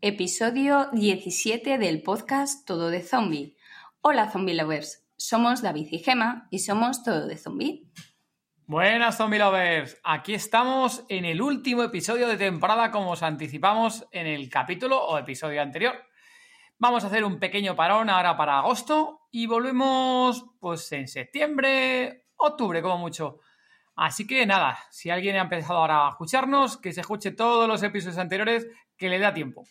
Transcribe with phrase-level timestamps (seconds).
[0.00, 3.56] Episodio 17 del podcast Todo de Zombie.
[4.00, 7.90] Hola Zombie Lovers, somos David y Gema y somos Todo de Zombie.
[8.66, 14.28] Buenas Zombie Lovers, aquí estamos en el último episodio de temporada como os anticipamos en
[14.28, 15.96] el capítulo o episodio anterior.
[16.78, 22.80] Vamos a hacer un pequeño parón ahora para agosto y volvemos pues en septiembre, octubre
[22.82, 23.40] como mucho.
[23.96, 27.82] Así que nada, si alguien ha empezado ahora a escucharnos, que se escuche todos los
[27.82, 29.64] episodios anteriores, que le da tiempo.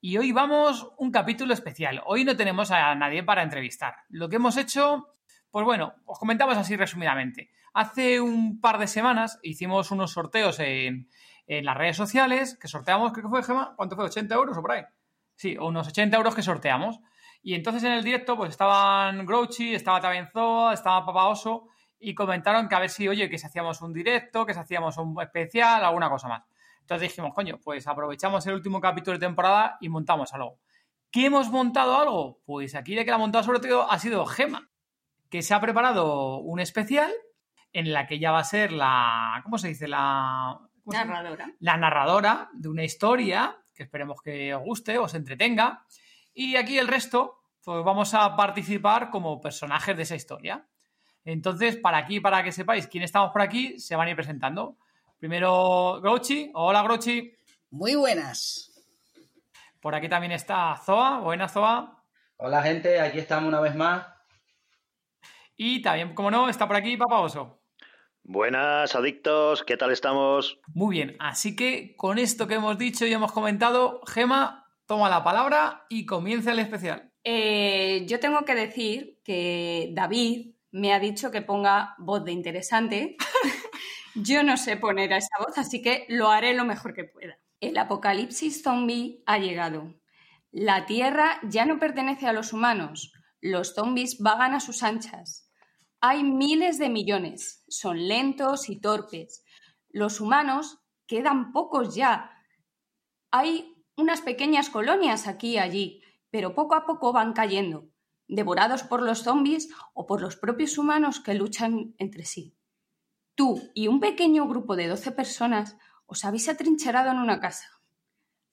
[0.00, 2.02] Y hoy vamos un capítulo especial.
[2.06, 3.96] Hoy no tenemos a nadie para entrevistar.
[4.08, 5.08] Lo que hemos hecho,
[5.50, 7.50] pues bueno, os comentamos así resumidamente.
[7.74, 11.08] Hace un par de semanas hicimos unos sorteos en,
[11.48, 14.04] las redes sociales que sorteamos, creo que fue, Gemma, ¿cuánto fue?
[14.04, 14.84] ¿80 euros o por ahí?
[15.34, 17.00] Sí, unos 80 euros que sorteamos.
[17.42, 21.66] Y entonces en el directo pues estaban Grouchy, estaba también Zoa, estaba Papa Oso
[21.98, 24.96] y comentaron que a ver si, oye, que si hacíamos un directo, que si hacíamos
[24.98, 26.44] un especial, alguna cosa más.
[26.88, 30.58] Entonces dijimos, coño, pues aprovechamos el último capítulo de temporada y montamos algo.
[31.10, 32.40] ¿Qué hemos montado algo?
[32.46, 34.70] Pues aquí de que la ha montado sobre todo ha sido Gema,
[35.28, 37.12] que se ha preparado un especial
[37.74, 39.86] en la que ya va a ser la, ¿cómo se dice?
[39.86, 41.52] La narradora.
[41.60, 45.84] La narradora de una historia que esperemos que os guste, os entretenga.
[46.32, 50.66] Y aquí el resto, pues vamos a participar como personajes de esa historia.
[51.26, 54.78] Entonces, para aquí, para que sepáis quién estamos por aquí, se van a ir presentando.
[55.18, 56.50] Primero, Grochi.
[56.54, 57.34] Hola, Grochi.
[57.70, 58.70] Muy buenas.
[59.80, 61.18] Por aquí también está Zoa.
[61.18, 62.04] Buenas, Zoa.
[62.36, 63.00] Hola, gente.
[63.00, 64.06] Aquí estamos una vez más.
[65.56, 67.60] Y también, como no, está por aquí Papa Oso.
[68.22, 69.64] Buenas, adictos.
[69.64, 70.60] ¿Qué tal estamos?
[70.68, 71.16] Muy bien.
[71.18, 76.06] Así que con esto que hemos dicho y hemos comentado, Gema, toma la palabra y
[76.06, 77.10] comienza el especial.
[77.24, 83.16] Eh, yo tengo que decir que David me ha dicho que ponga voz de interesante.
[84.14, 87.38] Yo no sé poner a esa voz, así que lo haré lo mejor que pueda.
[87.60, 89.94] El apocalipsis zombie ha llegado.
[90.50, 93.12] La Tierra ya no pertenece a los humanos.
[93.40, 95.50] Los zombies vagan a sus anchas.
[96.00, 97.64] Hay miles de millones.
[97.68, 99.44] Son lentos y torpes.
[99.90, 102.30] Los humanos quedan pocos ya.
[103.30, 107.88] Hay unas pequeñas colonias aquí y allí, pero poco a poco van cayendo,
[108.28, 112.57] devorados por los zombies o por los propios humanos que luchan entre sí.
[113.38, 115.76] Tú y un pequeño grupo de 12 personas
[116.06, 117.68] os habéis atrincherado en una casa.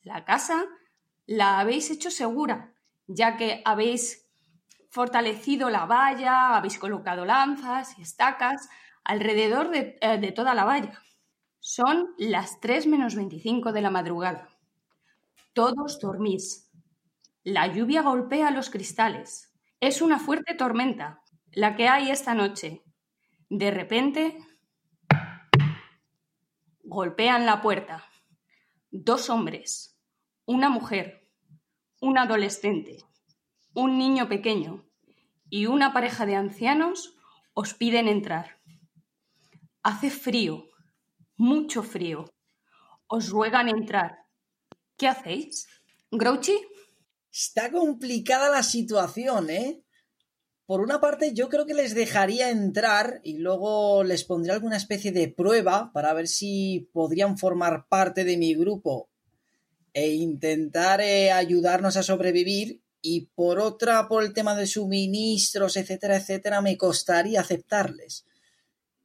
[0.03, 0.67] La casa
[1.25, 2.71] la habéis hecho segura,
[3.07, 4.29] ya que habéis
[4.91, 8.69] fortalecido la valla, habéis colocado lanzas y estacas
[9.03, 11.01] alrededor de, eh, toda la valla.
[11.59, 14.49] Son las 3 menos 25 de la madrugada.
[15.53, 16.69] Todos dormís.
[17.43, 19.51] La lluvia golpea los cristales.
[19.79, 21.23] Es una fuerte tormenta,
[21.53, 22.83] la que hay esta noche.
[23.49, 24.37] De repente
[26.95, 28.05] Golpean la puerta.
[28.89, 29.99] Dos hombres,
[30.45, 31.29] una mujer,
[31.99, 33.03] un adolescente,
[33.73, 34.85] un niño pequeño
[35.49, 37.17] y una pareja de ancianos
[37.53, 38.61] os piden entrar.
[39.83, 40.69] Hace frío,
[41.35, 42.33] mucho frío.
[43.07, 44.19] Os ruegan entrar.
[44.95, 45.67] ¿Qué hacéis?
[46.11, 46.57] ¿Grouchy?
[47.29, 49.84] Está complicada la situación, ¿eh?
[50.65, 55.11] Por una parte, yo creo que les dejaría entrar y luego les pondría alguna especie
[55.11, 59.09] de prueba para ver si podrían formar parte de mi grupo
[59.93, 62.81] e intentar eh, ayudarnos a sobrevivir.
[63.01, 68.25] Y por otra, por el tema de suministros, etcétera, etcétera, me costaría aceptarles.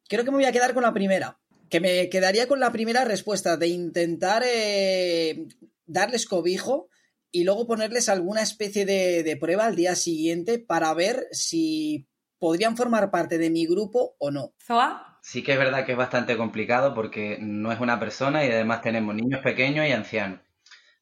[0.08, 1.38] Creo que me voy a quedar con la primera.
[1.68, 5.46] Que me quedaría con la primera respuesta de intentar eh,
[5.86, 6.89] darles cobijo
[7.32, 13.10] y luego ponerles alguna especie de, prueba al día siguiente para ver si podrían formar
[13.10, 14.54] parte de mi grupo o no.
[14.64, 15.18] ¿Zoa?
[15.22, 18.82] Sí que es verdad que es bastante complicado porque no es una persona y además
[18.82, 20.40] tenemos niños pequeños y ancianos.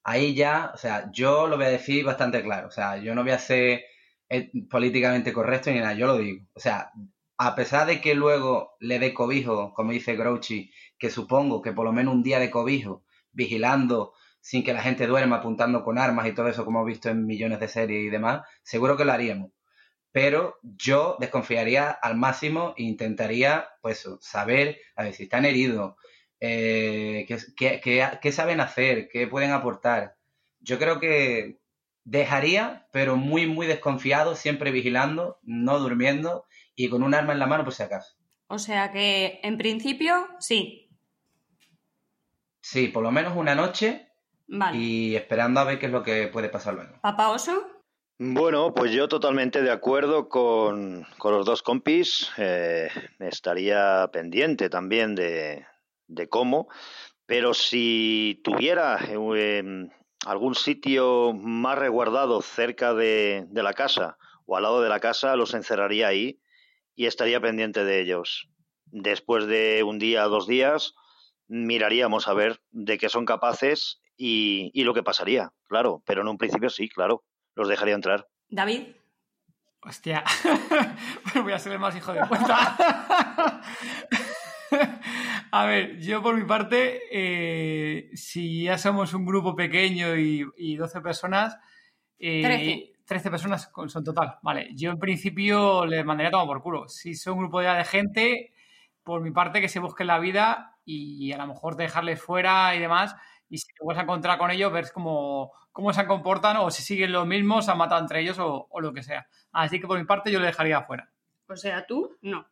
[0.03, 2.69] Ahí ya, o sea, yo lo voy a decir bastante claro.
[2.69, 3.85] O sea, yo no voy a ser
[4.29, 6.45] eh, políticamente correcto ni nada, yo lo digo.
[6.55, 6.91] O sea,
[7.39, 11.85] a pesar de que luego le dé cobijo, como dice Grouchy, que supongo que por
[11.85, 14.13] lo menos un día de cobijo, vigilando
[14.49, 17.27] sin que la gente duerma apuntando con armas y todo eso como hemos visto en
[17.27, 19.51] millones de series y demás, seguro que lo haríamos.
[20.11, 25.97] pero yo desconfiaría al máximo e intentaría, pues, saber, a ver, si están heridos,
[26.41, 30.17] eh, qué, qué saben hacer, qué pueden aportar.
[30.61, 31.59] Yo creo que
[32.05, 37.47] dejaría, pero muy, muy desconfiado, siempre vigilando, no durmiendo y con un arma en la
[37.47, 38.17] mano por si acaso.
[38.47, 40.89] O sea que, en principio, sí.
[42.63, 44.08] Sí, por lo menos una noche
[44.73, 46.99] y esperando a ver qué es lo que puede pasar luego.
[47.03, 47.67] ¿Papá Oso?
[48.19, 52.31] Bueno, pues yo totalmente de acuerdo con, los dos compis.
[52.37, 52.89] Eh,
[53.21, 55.65] estaría pendiente también de,
[56.29, 56.69] cómo,
[57.27, 59.89] pero si tuviera eh,
[60.27, 65.37] algún sitio más resguardado cerca de, de la casa o al lado de la casa,
[65.37, 66.41] los encerraría ahí
[66.97, 68.49] y estaría pendiente de ellos.
[68.87, 70.95] Después de un día o dos días,
[71.47, 76.03] miraríamos a ver de qué son capaces y, lo que pasaría, claro.
[76.05, 77.25] Pero en un principio sí, claro,
[77.55, 78.27] los dejaría entrar.
[78.49, 78.89] David.
[79.81, 80.25] Hostia,
[81.43, 83.63] voy a ser el más hijo de puta.
[85.53, 90.75] a ver, yo por mi parte, eh, si ya somos un grupo pequeño y, y
[90.75, 91.57] 12 personas,
[92.19, 93.31] eh, 13.
[93.31, 94.71] personas son total, vale.
[94.75, 96.89] Yo en principio les mandaría todo por culo.
[96.89, 98.53] Si son un grupo de gente,
[99.05, 102.81] por mi parte que se busquen la vida y a lo mejor dejarles fuera y
[102.81, 103.15] demás
[103.49, 106.83] y si te vuelves a encontrar con ellos, ver cómo, cómo se comportan o si
[106.83, 109.29] siguen los mismos, se han matado entre ellos o, lo que sea.
[109.53, 111.11] Así que por mi parte yo le dejaría afuera.
[111.49, 112.47] O sea, tú no.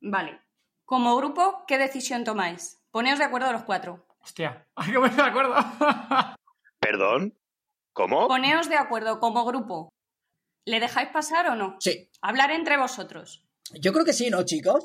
[0.00, 0.40] Vale.
[0.84, 2.80] Como grupo, ¿qué decisión tomáis?
[2.90, 4.06] Poneos de acuerdo los cuatro.
[4.20, 5.54] Hostia, hay que ponerse de acuerdo.
[6.78, 7.36] ¿Perdón?
[7.92, 8.28] ¿Cómo?
[8.28, 9.88] Poneos de acuerdo como grupo.
[10.64, 11.76] ¿Le dejáis pasar o no?
[11.80, 12.10] Sí.
[12.20, 13.44] Hablar entre vosotros.
[13.72, 14.84] Yo creo que sí, ¿no, chicos?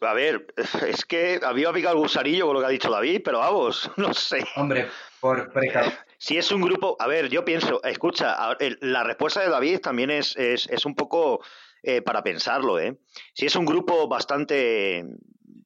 [0.00, 0.46] A ver,
[0.86, 4.14] es que había picado el gusarillo con lo que ha dicho David, pero vamos, no
[4.14, 4.44] sé.
[4.56, 4.88] Hombre,
[5.20, 5.94] por precaución.
[6.22, 8.36] Si es un grupo, a ver, yo pienso, escucha,
[8.82, 11.42] la respuesta de David también es, es, un poco
[11.82, 12.98] eh, para pensarlo, ¿eh?
[13.32, 15.02] Si es un grupo bastante,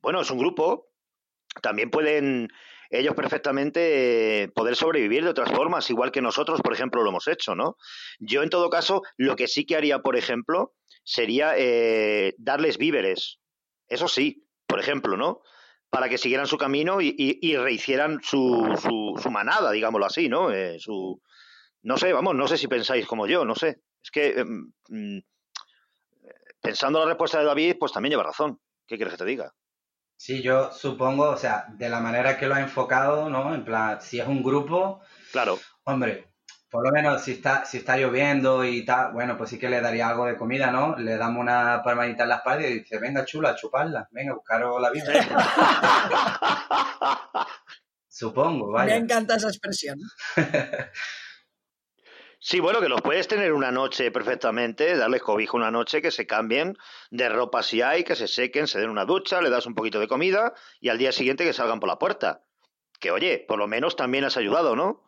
[0.01, 0.93] bueno, es un grupo,
[1.61, 2.53] también pueden
[2.89, 7.57] ellos perfectamente poder sobrevivir de otras formas, igual que nosotros, por ejemplo, lo hemos hecho,
[7.57, 7.77] ¿no?
[8.21, 10.73] Yo, en todo caso, lo que sí que haría, por ejemplo,
[11.03, 13.41] sería eh, darles víveres,
[13.89, 15.41] eso sí, por ejemplo, ¿no?
[15.91, 20.51] Para que siguieran su camino y, rehicieran su, su, manada, digámoslo así, ¿no?
[20.51, 21.21] Eh, su,
[21.83, 23.83] no sé, vamos, no sé si pensáis como yo, no sé.
[24.03, 25.19] Es que mm,
[26.61, 28.59] pensando la respuesta de David, pues también lleva razón.
[28.87, 29.55] ¿Qué quieres que te diga?
[30.17, 33.55] Sí, yo supongo, o sea, de la manera que lo ha enfocado, ¿no?
[33.55, 35.01] En plan, si es un grupo.
[35.33, 35.59] Claro.
[35.85, 36.34] Hombre,
[36.75, 39.81] por lo menos si está, si está lloviendo y tal, bueno, pues sí que le
[39.81, 40.99] daría algo de comida, ¿no?
[40.99, 44.91] Le damos una palmadita en la espalda y dice, venga chula, chuparla, venga, buscaros la
[44.91, 45.12] vida.
[48.09, 48.94] Supongo, vaya.
[48.94, 50.00] Me encanta esa expresión.
[52.41, 56.27] Sí, bueno, que los puedes tener una noche perfectamente, darles cobijo una noche, que se
[56.27, 56.77] cambien
[57.11, 59.99] de ropa si hay, que se sequen, se den una ducha, le das un poquito
[59.99, 62.44] de comida y al día siguiente que salgan por la puerta.
[63.00, 65.04] Que oye, por lo menos también has ayudado, ¿no?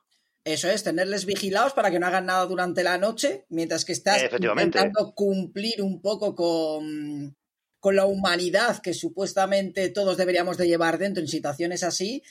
[0.46, 4.22] Eso es, tenerles vigilados para que no hagan nada durante la noche, mientras que estás
[4.22, 7.37] intentando cumplir un poco con,
[7.81, 12.22] con la humanidad que supuestamente todos deberíamos de llevar dentro en situaciones así.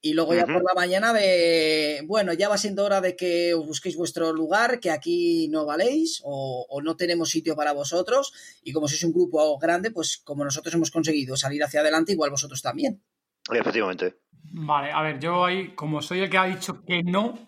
[0.00, 3.66] Y luego ya por la mañana de, bueno, ya va siendo hora de que os
[3.66, 8.32] busquéis vuestro lugar, que aquí no valéis o, o, no tenemos sitio para vosotros.
[8.62, 12.30] Y como sois un grupo grande, pues como nosotros hemos conseguido salir hacia adelante, igual
[12.30, 13.02] vosotros también.
[13.52, 14.14] Efectivamente.
[14.52, 17.46] Vale, a ver, yo ahí, como soy el que ha dicho que no,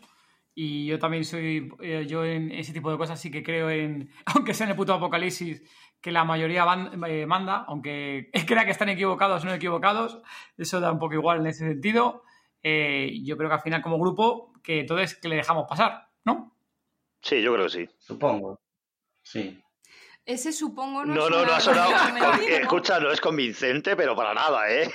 [0.62, 4.11] y yo también soy, eh, yo en ese tipo de cosas sí que creo en,
[4.26, 5.62] aunque sea en el puto apocalipsis,
[6.02, 6.67] que la mayoría
[7.09, 10.21] eh, manda, aunque crea que están equivocados o no equivocados,
[10.59, 12.25] eso da un poco igual en ese sentido.
[12.62, 16.55] Eh, yo creo que al final como grupo, que entonces que le dejamos pasar, ¿no?
[17.23, 17.88] Sí, yo creo que sí.
[17.97, 18.61] Supongo.
[19.23, 19.64] Sí.
[20.26, 21.90] Ese supongo no No, no, no ha sonado.
[22.50, 24.90] escucha, no es convincente, pero para nada, ¿eh?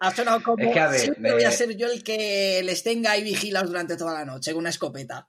[0.00, 3.96] Ha sonado como siempre voy a ser yo el que les tenga ahí vigilados durante
[3.96, 5.24] toda la noche con una escopeta.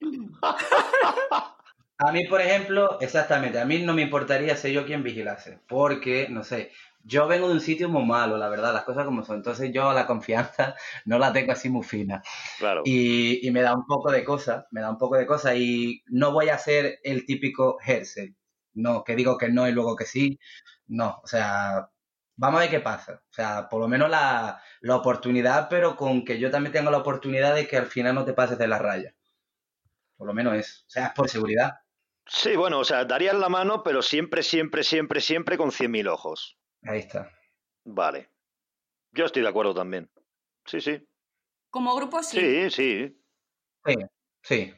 [2.00, 6.28] A mí, por ejemplo, exactamente, a mí no me importaría ser yo quien vigilase, porque,
[6.30, 6.70] no sé,
[7.02, 9.92] yo vengo de un sitio muy malo, la verdad, las cosas como son, entonces yo
[9.92, 10.76] la confianza
[11.06, 12.22] no la tengo así muy fina.
[12.60, 12.82] Claro.
[12.84, 16.04] Y, y me da un poco de cosas, me da un poco de cosas y
[16.06, 18.32] no voy a ser el típico Hersey,
[18.74, 20.38] no, que digo que no y luego que sí,
[20.86, 21.88] no, o sea,
[22.38, 23.22] vamos a ver qué pasa.
[23.28, 27.54] O sea, por lo menos la, oportunidad, pero con que yo también tenga la oportunidad
[27.54, 29.14] de que al final no te pases de la raya.
[30.16, 30.84] Por lo menos es.
[30.86, 31.80] O sea, es por seguridad.
[32.26, 36.58] Sí, bueno, o sea, darías la mano, pero siempre, siempre, siempre, siempre con 100.000 ojos.
[36.82, 37.30] Ahí está.
[37.84, 38.30] Vale.
[39.12, 40.10] Yo estoy de acuerdo también.
[40.66, 41.06] Sí, sí.
[41.70, 42.38] Como grupo, sí.
[42.38, 43.22] Sí, sí.
[43.84, 43.94] Sí,
[44.42, 44.74] sí.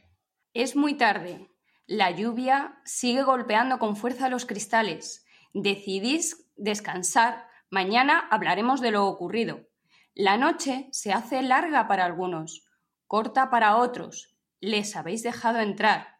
[0.55, 1.49] Es muy tarde.
[1.87, 5.27] La lluvia sigue golpeando con fuerza los cristales.
[5.53, 7.50] Decidís descansar.
[7.71, 9.69] Mañana hablaremos de lo ocurrido.
[10.15, 12.67] La noche se hace larga para algunos,
[13.07, 14.37] corta para otros.
[14.59, 16.19] Les habéis dejado entrar.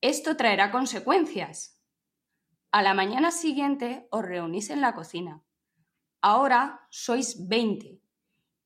[0.00, 1.80] Esto traerá consecuencias.
[2.72, 5.42] A la mañana siguiente os reunís en la cocina.
[6.20, 8.00] Ahora sois 20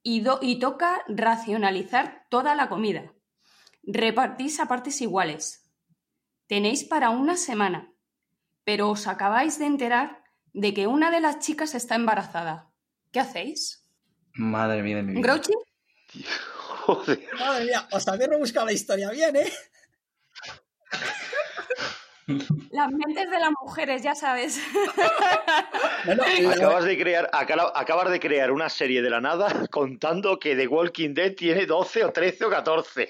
[0.03, 3.13] y, y toca racionalizar toda la comida.
[3.83, 5.71] Repartís a partes iguales.
[6.47, 7.93] Tenéis para una semana,
[8.65, 10.24] pero os acabáis de enterar
[10.55, 12.71] de que una de las chicas está embarazada.
[13.13, 13.85] ¿Qué hacéis?
[14.33, 15.21] Madre mía de mi vida.
[15.23, 15.53] ¿Grouchy?
[16.87, 17.21] Joder.
[17.39, 19.53] Madre mía, os habéis rebuscado la historia bien, ¿eh?
[22.71, 24.59] Las mentes de las mujeres, ya sabes.
[26.07, 29.67] No, no, la- Acabas de crear, acaba- acabas de crear una serie de la nada
[29.71, 33.09] contando que The Walking Dead tiene 12 o 13 o 14.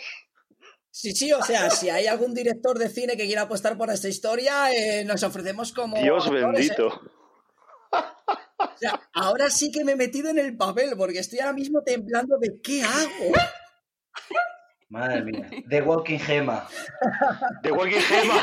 [0.90, 4.08] Sí, sí, o sea, si hay algún director de cine que quiera apostar por esta
[4.08, 5.96] historia, eh, nos ofrecemos como.
[6.00, 6.76] Dios actores, ¿eh?
[8.58, 11.82] O sea, ahora sí que me he metido en el papel, porque estoy ahora mismo
[11.82, 13.32] temblando de qué hago.
[14.88, 15.48] Madre mía.
[15.68, 16.68] The Walking Gema.
[17.62, 18.34] The Walking Gema.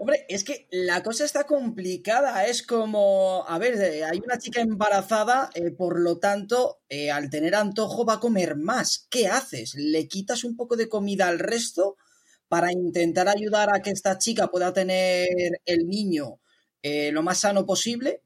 [0.00, 2.46] Hombre, es que la cosa está complicada.
[2.46, 7.30] Es como, a ver, eh, hay una chica embarazada, eh, por lo tanto, eh, al
[7.30, 9.08] tener antojo va a comer más.
[9.10, 9.74] ¿Qué haces?
[9.74, 11.96] ¿Le quitas un poco de comida al resto
[12.46, 15.28] para intentar ayudar a que esta chica pueda tener
[15.64, 16.38] el niño
[16.82, 18.22] eh, lo más sano posible?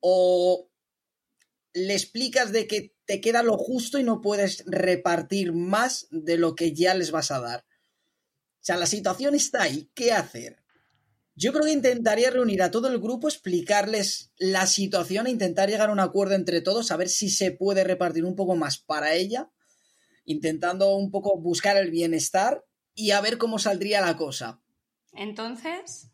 [0.00, 0.68] ¿O
[1.72, 6.54] le explicas de que te queda lo justo y no puedes repartir más de lo
[6.54, 7.60] que ya les vas a dar?
[7.60, 9.90] O sea, la situación está ahí.
[9.94, 10.64] ¿Qué hacer?
[11.36, 15.88] Yo creo que intentaría reunir a todo el grupo, explicarles la situación e intentar llegar
[15.88, 19.14] a un acuerdo entre todos, a ver si se puede repartir un poco más para
[19.14, 19.50] ella,
[20.24, 24.62] intentando un poco buscar el bienestar y a ver cómo saldría la cosa,
[25.12, 26.10] Entonces,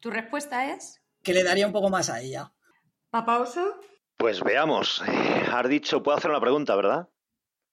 [0.00, 1.00] ¿tu respuesta es?
[1.22, 2.50] que le daría un poco más a ella.
[3.10, 3.78] ¿Papá oso?
[4.16, 5.02] Pues veamos.
[5.06, 7.10] Eh, has dicho, puedo hacer una pregunta, ¿verdad?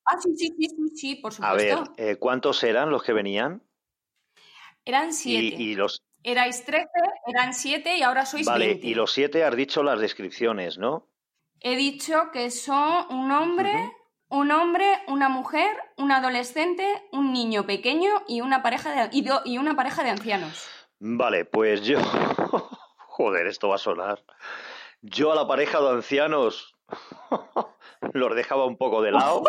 [0.05, 1.93] Ah, sí, sí, sí, sí, sí, por A ver, supuesto.
[1.97, 3.63] eh, ¿cuántos eran los que venían?
[4.85, 5.55] Eran siete.
[5.61, 6.87] y los, Erais trece,
[7.25, 8.87] eran siete y ahora sois vale, 20.
[8.87, 11.07] y los siete has dicho las descripciones, ¿no?
[11.61, 13.71] He dicho que son un hombre,
[14.29, 19.41] un hombre, una mujer, un adolescente, un niño pequeño y una pareja de, y do-
[19.45, 20.67] y una pareja de ancianos.
[20.99, 21.99] Vale, pues yo.
[22.97, 24.23] Joder, esto va a sonar.
[25.01, 26.75] Yo a la pareja de ancianos
[28.13, 29.43] los dejaba un poco de lado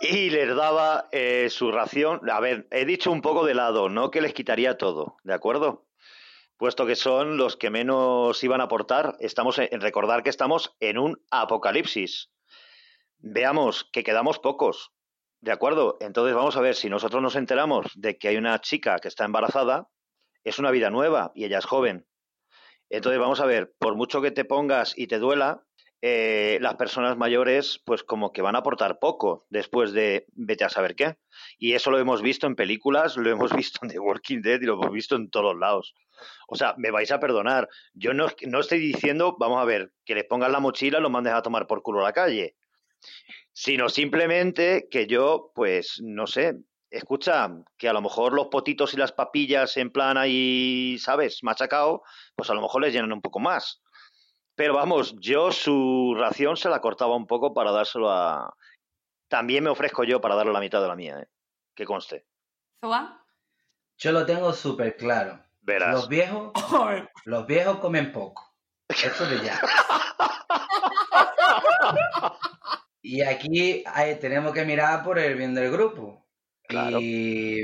[0.00, 2.28] y les daba eh, su ración.
[2.30, 5.86] A ver, he dicho un poco de lado, no que les quitaría todo, ¿de acuerdo?
[6.56, 10.98] Puesto que son los que menos iban a aportar, estamos en, recordar que estamos en
[10.98, 12.30] un apocalipsis.
[13.18, 14.92] Veamos que quedamos pocos,
[15.40, 15.96] ¿de acuerdo?
[16.00, 19.24] Entonces vamos a ver si nosotros nos enteramos de que hay una chica que está
[19.24, 19.88] embarazada,
[20.44, 22.06] es una vida nueva y ella es joven.
[22.90, 25.64] Entonces vamos a ver, por mucho que te pongas y te duela,
[26.00, 30.68] eh, las personas mayores pues como que van a aportar poco después de vete a
[30.68, 31.16] saber qué.
[31.58, 34.66] Y eso lo hemos visto en películas, lo hemos visto en The Walking Dead y
[34.66, 35.94] lo hemos visto en todos lados.
[36.48, 37.68] O sea, me vais a perdonar.
[37.94, 41.10] Yo no, no estoy diciendo, vamos a ver, que les pongas la mochila y los
[41.10, 42.56] mandes a tomar por culo a la calle.
[43.52, 46.56] Sino simplemente que yo, pues, no sé,
[46.90, 51.42] escucha, que a lo mejor los potitos y las papillas en plan ahí, ¿sabes?
[51.42, 52.02] Machacao,
[52.36, 53.82] pues a lo mejor les llenan un poco más.
[54.54, 58.54] Pero vamos, yo su ración se la cortaba un poco para dárselo a...
[59.28, 61.26] También me ofrezco yo para darle la mitad de la mía, ¿eh?
[61.74, 62.26] Que conste.
[62.80, 63.24] ¿Zoa?
[63.98, 65.44] Yo lo tengo súper claro.
[65.60, 65.94] Verás.
[65.94, 66.52] Los viejos,
[67.24, 68.54] los viejos comen poco.
[68.88, 69.60] Eso de ya.
[73.10, 76.28] Y aquí hay- tenemos que mirar por el bien del grupo.
[76.68, 76.98] Claro.
[77.00, 77.62] Y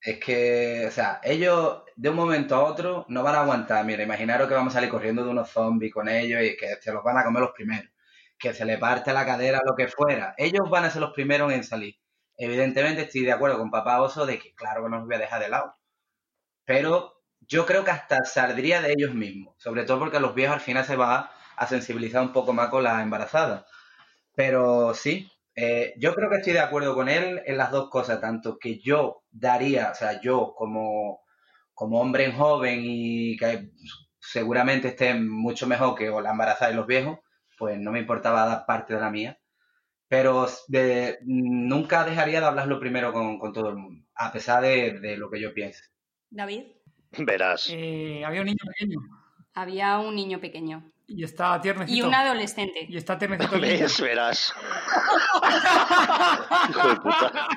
[0.00, 3.84] es que, o sea, ellos de un momento a otro no van a aguantar.
[3.86, 6.92] Mira, imaginaros que vamos a salir corriendo de unos zombies con ellos y que se
[6.92, 7.90] los van a comer los primeros.
[8.38, 10.34] Que se le parte la cadera, lo que fuera.
[10.36, 11.94] Ellos van a ser los primeros en salir.
[12.36, 15.18] Evidentemente estoy de acuerdo con papá Oso de que claro que no los voy a
[15.20, 15.74] dejar de lado.
[16.64, 19.54] Pero yo creo que hasta saldría de ellos mismos.
[19.58, 22.82] Sobre todo porque los viejos al final se va a sensibilizar un poco más con
[22.84, 23.64] las embarazadas.
[24.34, 28.20] Pero sí, eh, yo creo que estoy de acuerdo con él en las dos cosas,
[28.20, 31.20] tanto que yo daría, o sea, yo como,
[31.74, 33.70] como hombre joven y que
[34.20, 37.18] seguramente esté mucho mejor que la embarazada y los viejos,
[37.58, 39.38] pues no me importaba dar parte de la mía.
[40.08, 45.00] Pero de- nunca dejaría de hablarlo primero con, con todo el mundo, a pesar de,
[45.00, 45.84] de lo que yo piense.
[46.30, 46.64] David.
[47.18, 47.68] Verás.
[47.70, 49.00] Eh, había un niño pequeño
[49.54, 50.90] Había un niño pequeño.
[51.06, 51.96] Y está tiernecito.
[51.96, 52.86] Y un adolescente.
[52.88, 53.60] Y está tiernecito.
[53.60, 54.00] ¿Ves?
[54.00, 54.54] Verás.
[56.70, 57.48] Hijo de puta.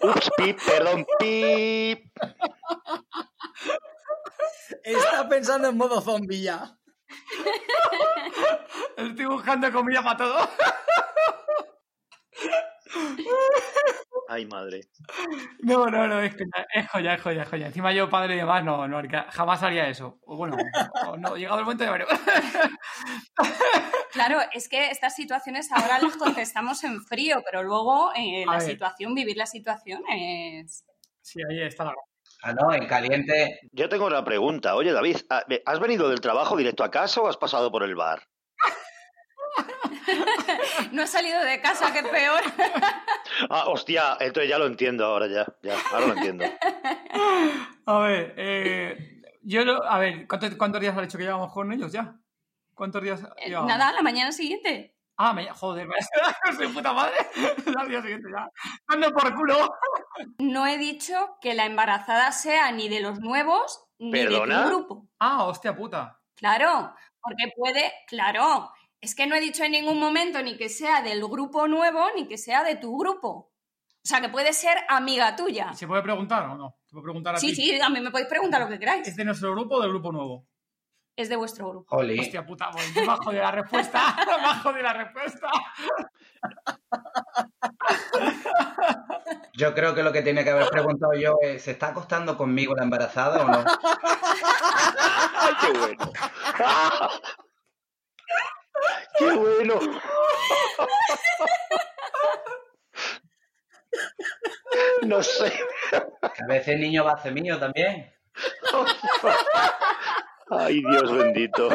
[0.00, 2.12] Ups, pip, perdón, pip.
[4.82, 6.76] Está pensando en modo zombie ya.
[8.96, 10.50] Estoy buscando comida para todo.
[14.28, 14.80] Ay, madre.
[15.60, 17.66] No, no, no, es, que ya- es joya, es joya, es joya.
[17.66, 20.18] Encima yo, padre y demás, no, no, jamás haría eso.
[20.24, 20.56] O bueno,
[21.06, 22.14] o no, llegado el momento ya veremos.
[24.12, 28.62] Claro, es que estas situaciones ahora las contestamos en frío, pero luego eh, la ver.
[28.62, 30.84] situación, vivir la situación es...
[31.22, 31.94] Sí, ahí está la
[32.44, 33.60] Ah, no, en caliente.
[33.70, 34.74] Yo tengo una pregunta.
[34.74, 37.94] Oye, David, ah, ¿has venido del trabajo directo a casa o has pasado por el
[37.94, 38.24] bar?
[40.92, 42.40] No he salido de casa, que es peor.
[43.48, 45.46] Ah, hostia, entonces ya lo entiendo ahora ya.
[45.62, 46.44] Ya, ahora lo entiendo.
[47.86, 51.72] A ver, eh, yo lo, a ver, ¿cuánto- ¿cuántos días has hecho que llevamos con
[51.72, 52.14] ellos ya?
[52.74, 53.68] ¿Cuántos días Eh, llevamos?
[53.68, 54.94] Nada, la mañana siguiente.
[55.16, 55.94] Ah, me, joder, me
[56.56, 57.14] soy puta madre.
[57.76, 58.48] Al día siguiente ya.
[58.88, 59.74] Dando por culo.
[60.38, 64.62] No he dicho que la embarazada sea ni de los nuevos ni de ¿Perdona?
[64.64, 65.08] tu grupo.
[65.18, 66.20] Ah, hostia puta.
[66.34, 71.02] Claro, porque puede, claro, es que no he dicho en ningún momento ni que sea
[71.02, 73.28] del grupo nuevo ni que sea de tu grupo.
[74.04, 75.72] O sea, que puede ser amiga tuya.
[75.74, 76.76] ¿Se puede preguntar o no?
[76.86, 77.54] ¿Se puede preguntar a Sí, ti?
[77.56, 79.16] sí, a mí me podéis preguntar lo que ¿Es queráis.
[79.16, 80.46] de nuestro grupo o del grupo nuevo?
[81.16, 81.94] Es de vuestro grupo.
[81.96, 84.16] Hostia puta, pues me bajo de la respuesta.
[84.26, 85.48] Me bajo de la respuesta.
[89.54, 92.74] Yo creo que lo que tiene que haber preguntado yo es, ¿se está acostando conmigo
[92.74, 93.58] la embarazada o no?
[95.38, 96.12] ¡Ay, qué bueno!
[99.18, 99.80] ¡Qué bueno!
[105.02, 105.52] No sé.
[106.22, 108.12] A veces el niño va mío también.
[110.50, 111.68] Ay, Dios bendito.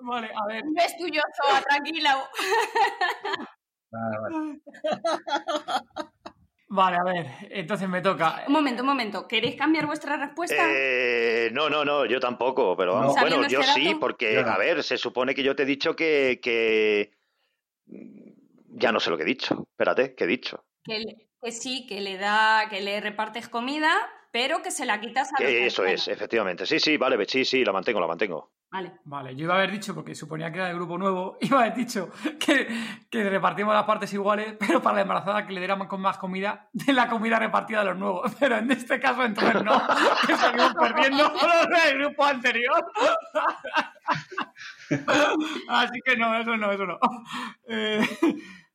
[0.00, 0.64] Vale, a ver.
[0.64, 2.28] No es tuyo, Zoa, tranquila.
[3.90, 4.60] Vale, vale.
[6.70, 7.26] Vale, a ver.
[7.50, 8.44] Entonces me toca.
[8.46, 9.26] Un momento, un momento.
[9.26, 10.66] ¿Queréis cambiar vuestra respuesta?
[10.70, 13.20] Eh, no, no, no, yo tampoco, pero vamos, No.
[13.22, 14.00] bueno, Sabiendo yo este sí, dato.
[14.00, 14.50] porque, no.
[14.50, 17.12] a ver, se supone que yo te he dicho que, que...
[17.86, 19.66] Ya no sé lo que he dicho.
[19.70, 20.64] Espérate, ¿qué he dicho?
[20.84, 23.90] Que, le- que sí, que le da, que le repartes comida,
[24.30, 26.06] pero que se la quitas a los Que eso ancianos.
[26.06, 26.66] es, efectivamente.
[26.66, 28.52] Sí, sí, vale, sí, sí, la mantengo, la mantengo.
[28.70, 28.98] Vale.
[29.04, 31.62] Vale, yo iba a haber dicho, porque suponía que era del grupo nuevo, iba a
[31.62, 32.68] haber dicho que,
[33.08, 36.68] que repartimos las partes iguales, pero para la embarazada que le diéramos con más comida
[36.72, 38.34] de la comida repartida a los nuevos.
[38.38, 39.80] Pero en este caso, entonces no,
[40.26, 42.84] que salimos perdiendo los del grupo anterior.
[45.68, 46.98] Así que no, eso no, eso no.
[47.66, 48.06] Eh,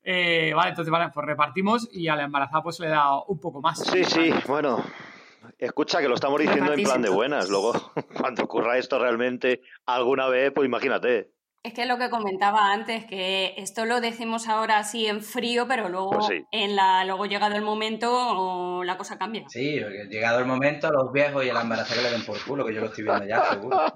[0.03, 3.61] eh, vale, entonces, vale, pues repartimos y a la embarazada pues le da un poco
[3.61, 3.79] más.
[3.79, 4.83] Sí, sí, bueno.
[5.57, 7.49] Escucha, que lo estamos diciendo en plan de buenas.
[7.49, 7.73] Luego,
[8.19, 11.31] cuando ocurra esto realmente alguna vez, pues imagínate.
[11.63, 15.87] Es que lo que comentaba antes, que esto lo decimos ahora así en frío, pero
[15.87, 16.43] luego, Pues sí.
[16.51, 19.45] en la, luego llegado el momento, la cosa cambia.
[19.47, 19.79] Sí,
[20.09, 22.87] llegado el momento, los viejos y embarazada que le den por culo, que yo lo
[22.87, 23.77] estoy viendo ya, seguro.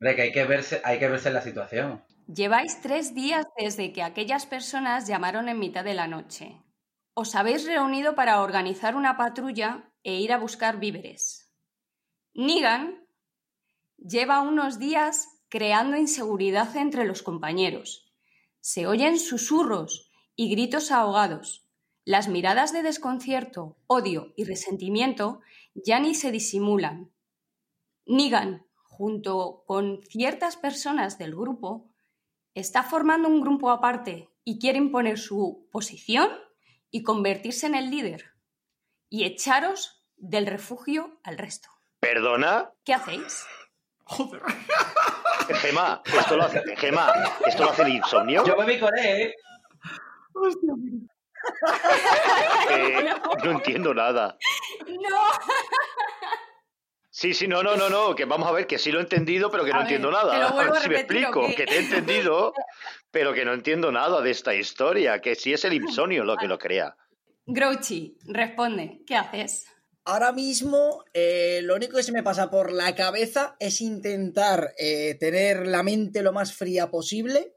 [0.00, 2.04] Hombre, que hay que verse, hay que verse en la situación.
[2.32, 6.60] Lleváis tres días desde que aquellas personas llamaron en mitad de la noche.
[7.18, 11.50] Os habéis reunido para organizar una patrulla e ir a buscar víveres.
[12.34, 13.08] Nigan
[13.96, 18.12] lleva unos días creando inseguridad entre los compañeros.
[18.60, 21.66] Se oyen susurros y gritos ahogados.
[22.04, 25.40] Las miradas de desconcierto, odio y resentimiento
[25.74, 27.12] ya ni se disimulan.
[28.04, 31.88] Nigan, junto con ciertas personas del grupo,
[32.52, 36.28] está formando un grupo aparte y quiere imponer su posición
[36.90, 38.32] y convertirse en el líder
[39.08, 41.68] y echaros del refugio al resto.
[42.00, 42.72] ¿Perdona?
[42.84, 43.46] ¿Qué hacéis?
[44.04, 44.42] Joder.
[45.60, 47.12] Gema, esto lo hace, Gema,
[47.44, 48.44] ¿esto lo hace el insomnio?
[48.44, 49.34] Yo me picoré, ¿eh?
[52.70, 54.36] Eh, no entiendo nada.
[54.86, 55.18] No,
[57.18, 59.50] Sí, sí, no, no, no, no, que vamos a ver que sí lo he entendido,
[59.50, 60.50] pero que no A ver, entiendo te lo nada.
[60.50, 61.54] vuelvo a si me repetir, ¿o explico, qué?
[61.54, 62.52] que te he entendido,
[63.10, 66.46] pero que no entiendo nada de esta historia, que sí es el insomnio lo que
[66.46, 66.94] lo crea.
[67.46, 69.66] Grouchy, responde, ¿qué haces?
[70.04, 75.16] Ahora mismo, eh, lo único que se me pasa por la cabeza es intentar eh,
[75.18, 77.54] tener la mente lo más fría posible,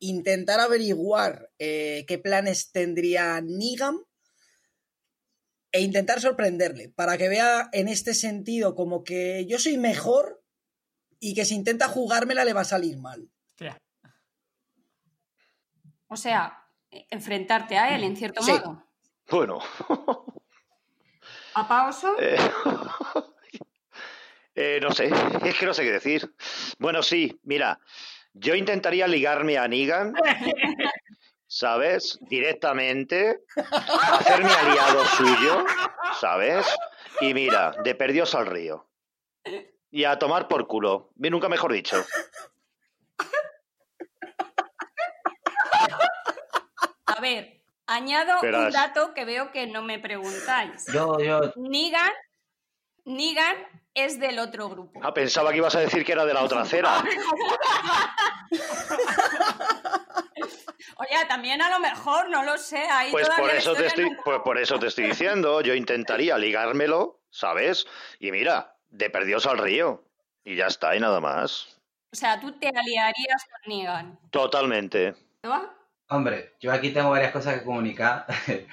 [0.00, 4.04] intentar averiguar eh, qué planes tendría Nigam
[5.72, 10.42] e intentar sorprenderle para que vea en este sentido como que yo soy mejor
[11.20, 13.28] y que si intenta jugármela le va a salir mal.
[16.10, 18.52] O sea, eh, enfrentarte a él en cierto Sí.
[18.52, 18.82] modo.
[19.30, 19.58] Bueno,
[21.52, 22.36] Papá oso, eh,
[24.54, 25.10] eh, no sé,
[25.44, 26.34] es que no sé qué decir.
[26.78, 27.78] Bueno, sí, mira,
[28.32, 30.14] yo intentaría ligarme a Negan,
[31.48, 32.18] ¿sabes?
[32.20, 35.64] Directamente, hacerme aliado suyo,
[36.20, 36.66] ¿sabes?
[37.20, 38.86] Y mira, de perdidos al río.
[39.90, 41.10] Y a tomar por culo.
[41.16, 42.04] Bien, nunca mejor dicho.
[47.06, 50.84] A ver, añado un dato que veo que no me preguntáis.
[50.92, 52.12] Yo, yo, Negan,
[53.06, 53.56] Negan
[53.94, 55.00] es del otro grupo.
[55.02, 57.02] Ah, pensaba que ibas a decir que era de la otra acera.
[61.00, 62.78] Oye, también a lo mejor, no lo sé.
[62.78, 65.60] Ahí Pues todavía por eso, te estoy, pues por eso te estoy diciendo.
[65.60, 67.86] Yo intentaría ligármelo, ¿sabes?
[68.18, 70.04] Y mira, de perdidos al río.
[70.44, 71.78] Y ya está, y nada más.
[72.12, 74.18] O sea, tú te aliarías con Negan.
[74.30, 75.14] Totalmente.
[75.44, 75.72] ¿no?
[76.08, 78.26] hombre, yo aquí tengo varias cosas que comunicar.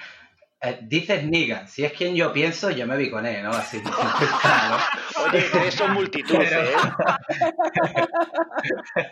[0.66, 3.50] Eh, dices Niga, si es quien yo pienso, yo me vi con él, ¿no?
[3.50, 3.80] Así.
[3.80, 4.76] claro.
[5.32, 6.74] Oye, que son multitud, Pero- ¿eh?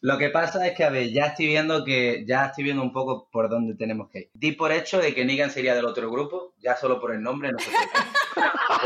[0.00, 2.92] Lo que pasa es que, a ver, ya estoy viendo que ya estoy viendo un
[2.92, 4.30] poco por dónde tenemos que ir.
[4.34, 7.52] Di por hecho de que Negan sería del otro grupo, ya solo por el nombre,
[7.52, 8.00] no sé qué.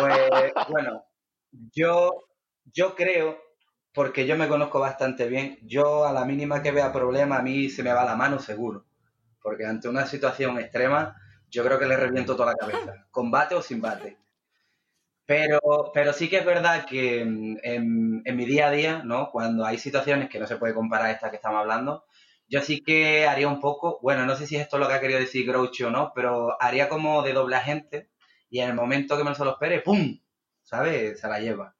[0.00, 1.04] Pues, bueno,
[1.72, 2.24] yo,
[2.72, 3.38] yo creo,
[3.92, 7.68] porque yo me conozco bastante bien, yo a la mínima que vea problema, a mí
[7.70, 8.84] se me va la mano seguro.
[9.40, 11.16] Porque ante una situación extrema,
[11.56, 13.06] yo creo que le reviento toda la cabeza.
[13.10, 14.18] Combate o sin bate.
[15.24, 19.30] Pero, pero sí que es verdad que mm, en, mi día a día, ¿no?
[19.30, 22.04] Cuando hay situaciones que no se puede comparar a esta que estamos hablando,
[22.46, 25.00] yo sí que haría un poco, bueno, no sé si esto es lo que ha
[25.00, 28.10] querido decir Groucho o no, pero haría como de doble agente
[28.50, 30.20] y en el momento que me se lo espere, ¡pum!
[30.62, 31.18] ¿Sabes?
[31.18, 31.74] Se la lleva.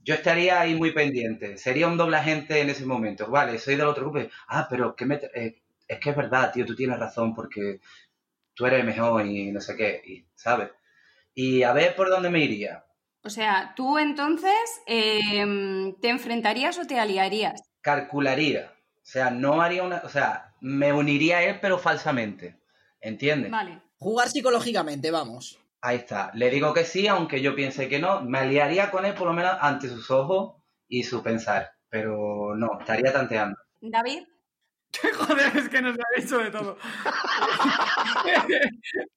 [0.00, 1.58] Yo estaría ahí muy pendiente.
[1.58, 3.28] Sería un doble agente en ese momento.
[3.30, 4.28] Vale, soy del otro grupo.
[4.48, 7.80] Ah, pero que me, eh, es que es verdad, tío, tú tienes razón porque
[8.56, 10.70] tú eres mejor y no sé qué, y, ¿sabes?
[11.34, 12.84] Y a ver por dónde me iría.
[13.22, 14.54] O sea, tú entonces
[14.86, 17.60] eh, te enfrentarías o te aliarías.
[17.82, 18.72] Calcularía.
[18.96, 20.02] O sea, no haría una.
[20.04, 22.58] O sea, me uniría a él, pero falsamente.
[23.00, 23.50] ¿Entiendes?
[23.50, 23.82] Vale.
[23.98, 25.60] Jugar psicológicamente, vamos.
[25.80, 26.30] Ahí está.
[26.34, 28.22] Le digo que sí, aunque yo piense que no.
[28.22, 31.72] Me aliaría con él, por lo menos, ante sus ojos y su pensar.
[31.88, 33.58] Pero no, estaría tanteando.
[33.80, 34.24] David,
[35.18, 36.78] Joder, es que nos ha dicho de todo.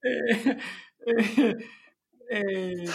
[0.04, 0.58] Eh,
[1.08, 1.56] eh,
[2.32, 2.86] eh,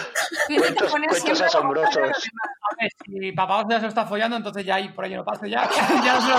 [0.47, 1.97] tienes que Cuentos- poner cuentos siempre como asombrosos.
[1.97, 5.25] a ver, si papá ya se lo está follando, entonces ya ahí por ello no
[5.25, 5.68] paso ya.
[6.05, 6.38] ya no se lo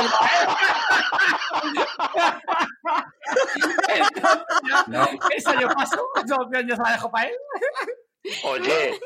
[4.88, 5.06] No.
[5.36, 7.36] Esa yo paso, esa opción yo se la dejo para él.
[8.46, 9.00] Oye,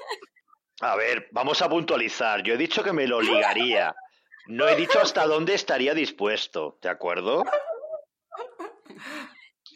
[0.81, 2.41] a ver, vamos a puntualizar.
[2.43, 3.93] Yo he dicho que me lo ligaría.
[4.49, 7.43] No he dicho hasta dónde estaría dispuesto, ¿de acuerdo?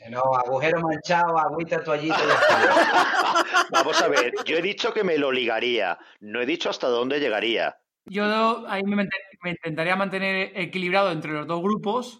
[0.09, 2.17] no, agujero manchado, agüita, toallita.
[3.71, 5.99] Vamos a ver, yo he dicho que me lo ligaría.
[6.21, 7.77] No he dicho hasta dónde llegaría.
[8.05, 8.95] Yo ahí me,
[9.43, 12.19] me intentaría mantener equilibrado entre los dos grupos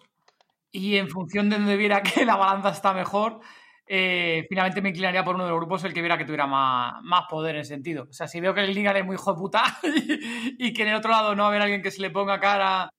[0.72, 3.40] y en función de donde viera que la balanza está mejor,
[3.86, 7.02] eh, finalmente me inclinaría por uno de los grupos el que viera que tuviera más,
[7.04, 8.08] más poder en ese sentido.
[8.10, 10.84] O sea, si veo que el Ligan es muy hijo de puta y, y que
[10.84, 12.90] en el otro lado no va a haber alguien que se le ponga cara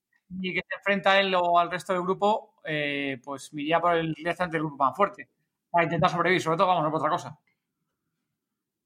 [0.40, 3.80] y que se enfrenta a él o al resto del grupo, eh, pues me iría
[3.80, 5.28] por el directamente del grupo más fuerte.
[5.70, 7.38] Para intentar sobrevivir, sobre todo, vamos, no por otra cosa.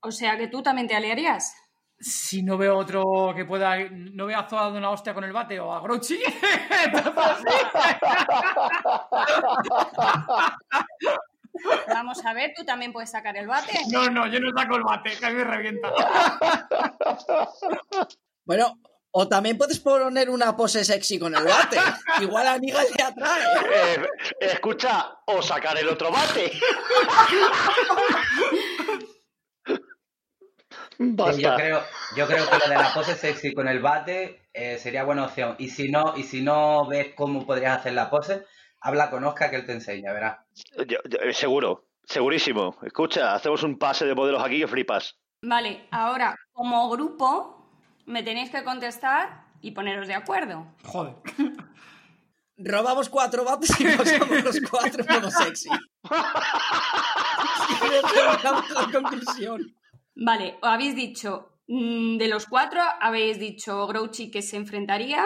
[0.00, 1.54] O sea, que tú también te aliarías.
[1.98, 3.76] Si no veo otro que pueda.
[3.90, 6.20] No veo a Zoa dando una hostia con el bate o a Grouchy.
[11.88, 13.78] Vamos a ver, tú también puedes sacar el bate.
[13.90, 15.92] No, no, yo no saco el bate, que a mí me revienta.
[18.44, 21.78] Bueno, o también puedes poner una pose sexy con el bate.
[22.20, 23.44] Igual a Aníbal le atrae.
[23.74, 24.06] Eh,
[24.40, 26.52] escucha, o sacar el otro bate.
[30.98, 31.84] Sí, yo, creo,
[32.16, 35.54] yo creo que lo de la pose sexy con el bate eh, sería buena opción.
[35.58, 38.44] Y si no, y si no ves cómo podrías hacer la pose,
[38.80, 40.38] habla con Oscar que él te enseña, verás.
[40.86, 42.76] Yo- yo- eh, seguro, segurísimo.
[42.82, 45.16] Escucha, hacemos un pase de modelos aquí que flipas.
[45.42, 47.70] Vale, ahora, como grupo,
[48.06, 50.66] me tenéis que contestar y poneros de acuerdo.
[50.84, 51.14] Joder.
[52.60, 55.68] Robamos cuatro bates y pasamos los cuatro modo sexy.
[58.42, 59.74] La conclusión.
[60.16, 65.24] Vale, habéis dicho, mm, de los cuatro, habéis dicho Grouchy que se enfrentaría,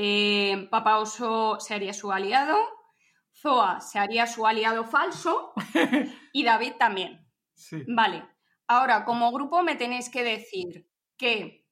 [0.00, 2.56] eh, Papa Oso se haría su aliado,
[3.34, 5.52] Zoa se haría su aliado falso
[6.32, 7.28] y David también.
[7.54, 7.82] Sí.
[7.88, 8.24] Vale,
[8.68, 11.66] ahora como grupo me tenéis que decir que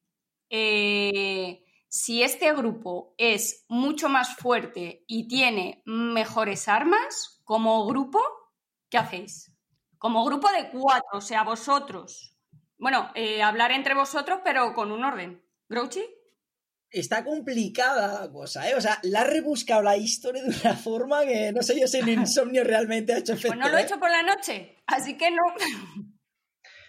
[0.51, 8.21] eh, si este grupo es mucho más fuerte y tiene mejores armas, como grupo,
[8.91, 9.57] ¿qué hacéis?
[9.99, 12.37] Como grupo de cuatro, o sea, vosotros.
[12.77, 15.45] Bueno, eh, hablar entre vosotros, pero con un orden.
[15.69, 16.05] ¿Grouchy?
[16.91, 18.75] Está complicada la cosa, ¿eh?
[18.75, 21.99] O sea, la ha rebuscado la historia de una forma que no sé yo si
[21.99, 23.57] el insomnio realmente ha hecho efecto.
[23.57, 23.85] Pues no lo he ¿eh?
[23.85, 25.43] hecho por la noche, así que no.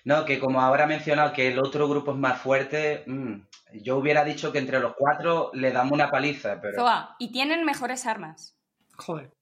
[0.05, 3.41] No, que como ahora ha mencionado que el otro grupo es más fuerte, mm,
[3.73, 6.77] yo hubiera dicho que entre los cuatro le damos una paliza, pero...
[6.77, 8.57] Zoa, y tienen mejores armas.
[8.95, 9.33] Joder.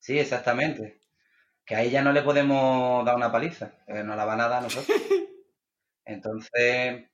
[0.00, 1.00] Sí, exactamente.
[1.64, 4.58] Que a ella no le podemos dar una paliza, que nos la van a dar
[4.58, 4.98] a nosotros.
[6.04, 7.04] Entonces,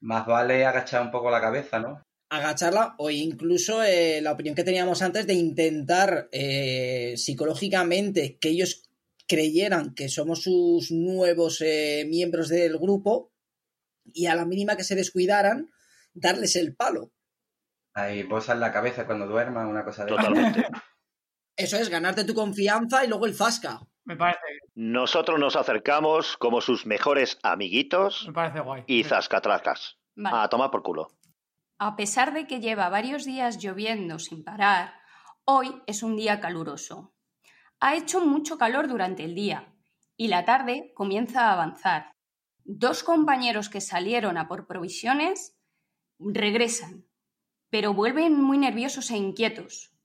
[0.00, 2.00] más vale agachar un poco la cabeza, ¿no?
[2.30, 8.88] Agacharla o incluso eh, la opinión que teníamos antes de intentar eh, psicológicamente que ellos
[9.26, 13.32] creyeran que somos sus nuevos eh, miembros del grupo
[14.12, 15.70] y a la mínima que se descuidaran,
[16.14, 17.12] darles el palo.
[17.94, 20.10] Ahí posas la cabeza cuando duermas, una cosa de...
[20.10, 20.66] Totalmente.
[21.56, 23.80] Eso es, ganarte tu confianza y luego el zasca.
[24.04, 24.40] Me parece,
[24.74, 28.84] Nosotros nos acercamos como sus mejores amiguitos me parece guay.
[28.86, 29.98] y zascatracas.
[30.14, 30.36] Vale.
[30.38, 31.08] A tomar por culo.
[31.82, 34.92] A pesar de que lleva varios días lloviendo sin parar,
[35.46, 37.14] hoy es un día caluroso.
[37.80, 39.72] Ha hecho mucho calor durante el día
[40.14, 42.16] y la tarde comienza a avanzar.
[42.64, 45.56] Dos compañeros que salieron a por provisiones
[46.18, 47.06] regresan,
[47.70, 49.96] pero vuelven muy nerviosos e inquietos.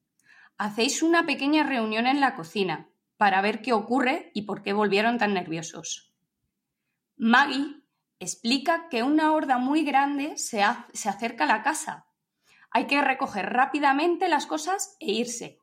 [0.57, 5.17] Hacéis una pequeña reunión en la cocina para ver qué ocurre y por qué volvieron
[5.17, 6.13] tan nerviosos.
[7.17, 7.84] Maggie
[8.25, 10.61] explica que una horda muy grande se,
[10.93, 12.07] se acerca a la casa.
[12.71, 15.59] Hay que recoger rápidamente las cosas e irse.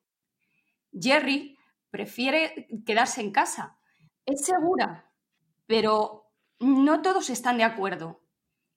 [0.92, 1.58] Jerry
[1.90, 3.78] prefiere quedarse en casa.
[4.24, 5.12] Es segura,
[5.66, 8.22] pero no todos están de acuerdo.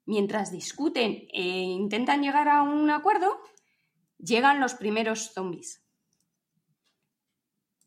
[0.05, 3.39] Mientras discuten e intentan llegar a un acuerdo,
[4.17, 5.83] llegan los primeros zombies.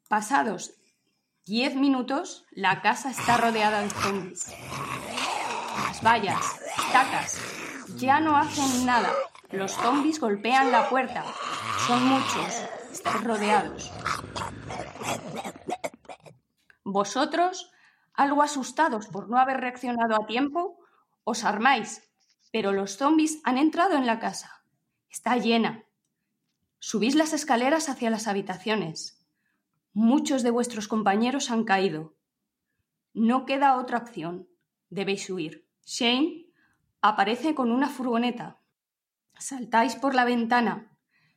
[0.09, 0.79] Pasados
[1.49, 4.53] 10 minutos, la casa está rodeada de zombies.
[5.99, 7.41] Las vallas, estacas,
[7.97, 9.13] ya no hacen nada.
[9.51, 11.25] Los zombies golpean la puerta.
[11.89, 12.63] Son muchos.
[12.93, 13.91] Estáis rodeados.
[16.85, 17.73] Vosotros,
[18.15, 20.79] algo asustados por no haber reaccionado a tiempo,
[21.25, 22.09] os armáis,
[22.53, 24.63] pero los zombies han entrado en la casa.
[25.11, 25.85] Está llena.
[26.79, 29.27] Subís las escaleras hacia las habitaciones.
[29.95, 32.15] Muchos de vuestros compañeros han caído.
[33.15, 34.49] No queda otra opción.
[34.91, 35.68] Debéis huir.
[35.89, 36.45] Shane
[37.01, 38.61] aparece con una furgoneta.
[39.39, 40.95] Saltáis por la ventana,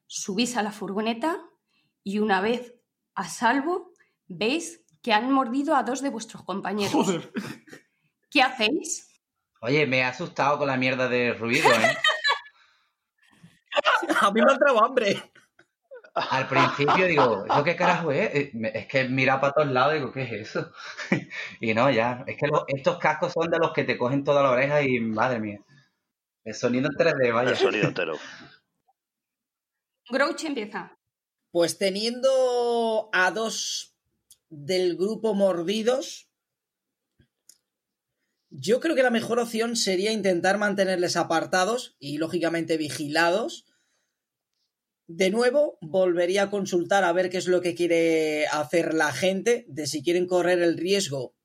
[0.08, 1.40] subís a la furgoneta
[2.04, 2.76] y una vez
[3.16, 3.94] a salvo
[4.28, 6.92] veis que han mordido a dos de vuestros compañeros.
[6.92, 7.32] Joder.
[8.30, 9.08] ¿Qué hacéis?
[9.62, 11.98] Oye, me ha asustado con la mierda de ruido, ¿eh?
[14.20, 15.31] A mí me ha entrado hambre.
[16.14, 18.50] Al principio digo, ¿eso qué carajo es?
[18.54, 20.72] Es que mira para todos lados y digo, ¿qué es eso?
[21.62, 22.24] Y no, ya.
[22.28, 25.00] Es que lo- estos cascos son de los que te cogen toda la oreja y
[25.00, 25.60] madre mía.
[26.44, 27.52] El sonido en 3D, vaya.
[27.52, 28.18] El sonido entero.
[30.10, 30.98] Grouch empieza.
[31.52, 33.96] Pues teniendo a dos
[34.50, 36.30] del grupo mordidos,
[38.50, 43.66] yo creo que la mejor opción sería intentar mantenerles apartados y lógicamente vigilados.
[45.14, 49.66] De nuevo, volvería a consultar a ver qué es lo que quiere hacer la gente,
[49.68, 51.36] de si quieren correr el riesgo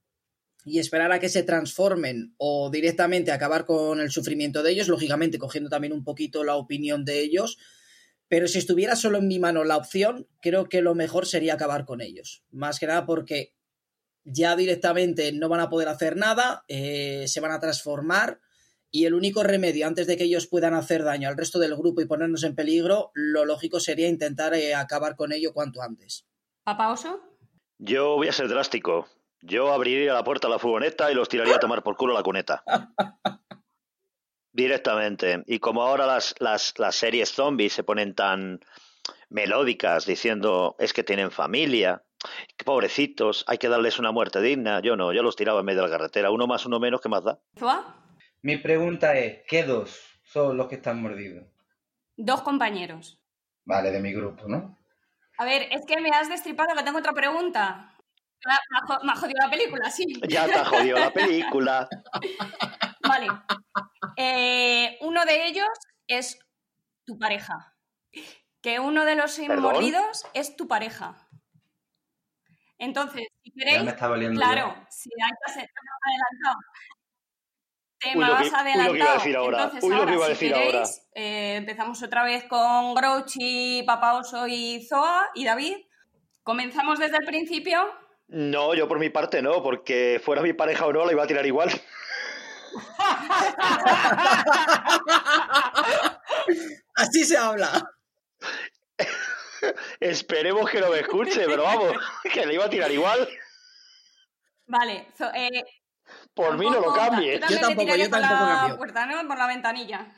[0.64, 5.40] y esperar a que se transformen o directamente acabar con el sufrimiento de ellos, lógicamente
[5.40, 7.59] cogiendo también un poquito la opinión de ellos.
[8.29, 11.87] Pero si estuviera solo en mi mano la opción, creo que lo mejor sería acabar
[11.87, 12.44] con ellos.
[12.52, 13.57] Más que nada porque
[14.22, 18.40] ya directamente no van a poder hacer nada, eh, se van a transformar
[18.96, 22.00] y el único remedio antes de que ellos puedan hacer daño al resto del grupo
[22.00, 26.26] y ponernos en peligro, lo lógico sería intentar eh, acabar con ello cuanto antes.
[26.64, 27.20] ¿Papa Oso?
[27.76, 29.06] Yo voy a ser drástico.
[29.42, 32.22] Yo abriría la puerta a la furgoneta y los tiraría a tomar por culo la
[32.22, 32.64] cuneta.
[34.54, 35.42] Directamente.
[35.46, 38.61] Y como ahora las, las, las series zombies se ponen tan
[39.28, 42.02] melódicas diciendo es que tienen familia,
[42.56, 44.80] que pobrecitos, hay que darles una muerte digna.
[44.80, 46.30] Yo no, yo los tiraba en medio de la carretera.
[46.30, 47.38] Uno más, uno menos, ¿qué más da?
[48.46, 51.48] Mi pregunta es, ¿qué dos son los que están mordidos?
[52.16, 53.20] Dos compañeros.
[53.64, 54.78] Vale, de mi grupo, ¿no?
[55.38, 57.92] A ver, es que me has destripado que tengo otra pregunta.
[59.02, 60.04] Me ha- jodido la película, sí.
[60.28, 61.88] Ya te ha jodido la película.
[63.09, 63.26] Vale.
[64.16, 65.66] Eh, uno de ellos
[66.06, 66.38] es
[67.04, 67.74] tu pareja.
[68.62, 69.61] Que uno de los ¿Perdón?
[69.61, 71.28] mordidos es tu pareja.
[72.78, 74.40] Entonces, si Ya queréis, me está valiendo.
[74.40, 74.87] claro, ya.
[74.88, 75.68] si hay que hacer
[76.06, 76.59] adelantado.
[77.98, 79.56] Te Uy, me lo has que- uy, lo que iba a decir ahora.
[79.64, 80.66] Entonces, Uy, lo que ahora, iba a si decir ahora.
[80.66, 85.76] queréis, eh, empezamos otra vez con Grouchy, Papa Oso y Zoa y David.
[86.42, 87.90] Comenzamos desde el principio.
[88.28, 91.26] No, yo por mi parte no, porque fuera mi pareja o no, la iba a
[91.26, 91.70] tirar igual.
[96.94, 97.90] Así se habla.
[100.00, 101.92] Esperemos que no me escuche, pero vamos,
[102.32, 103.28] que le iba a tirar igual.
[104.66, 105.62] Vale, so- eh,
[106.37, 107.35] Por mí no lo tampoco- cambie.
[107.35, 108.77] tú también le tampoco, yo por tampoco la cambio.
[108.77, 109.27] puerta, ¿no?
[109.29, 110.12] Por la ventanilla.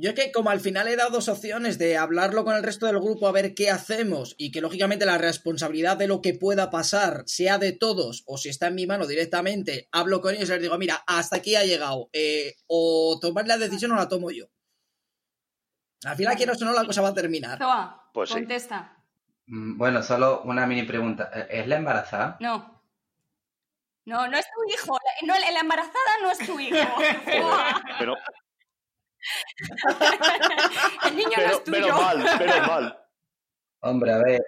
[0.00, 2.86] Yo es que como al final he dado dos opciones de hablarlo con el resto
[2.86, 6.70] del grupo a ver qué hacemos y que lógicamente la responsabilidad de lo que pueda
[6.70, 10.52] pasar sea de todos o si está en mi mano directamente, hablo con ellos y
[10.52, 14.30] les digo, mira, hasta aquí ha llegado, eh, o tomar la decisión o la tomo
[14.30, 14.44] yo.
[16.04, 17.58] Al final, quiero o no, la cosa va a terminar.
[17.58, 18.36] Zoa, Pues sí.
[18.36, 19.02] contesta.
[19.46, 21.24] Mm, Bueno, solo una mini pregunta.
[21.50, 22.36] ¿Es la embarazada?
[22.38, 22.77] No.
[24.08, 24.96] No, no es tu hijo.
[25.04, 26.76] La, no, la embarazada no es tu hijo.
[27.98, 28.16] Pero,
[31.04, 31.80] El niño no pero, es tuyo.
[31.82, 32.98] menos mal, menos mal.
[33.80, 34.40] Hombre, a ver,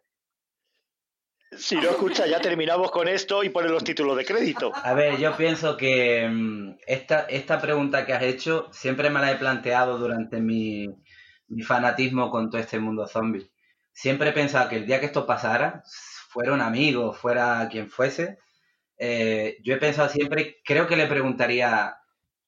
[1.57, 4.73] Si no escucha, ya terminamos con esto y ponen los títulos de crédito.
[4.75, 9.33] a ver, yo pienso que mm, esta, esta pregunta que has hecho siempre me la
[9.33, 10.87] he planteado durante mi,
[11.49, 13.51] mi fanatismo con todo este mundo zombie.
[13.93, 15.83] Siempre he pensado que el día que esto pasara,
[16.31, 18.39] fuera un amigo, fuera quien fuese,
[19.01, 21.97] eh, yo he pensado siempre, creo que le preguntaría,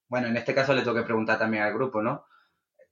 [0.09, 2.27] bueno, en este caso le tengo que preguntar también al grupo, ¿no?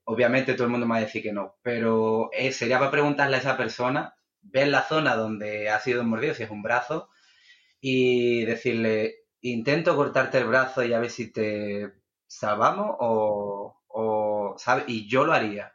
[0.04, 3.36] Obviamente todo el mundo me va a decir que no, pero eh, sería para preguntarle
[3.36, 7.10] a esa persona, ver la zona donde ha sido mordido, si es un brazo,
[7.80, 11.92] y decirle, intento cortarte el brazo y a ver si te
[12.26, 14.84] salvamos o, o ¿sabes?
[14.88, 15.74] Y yo lo haría.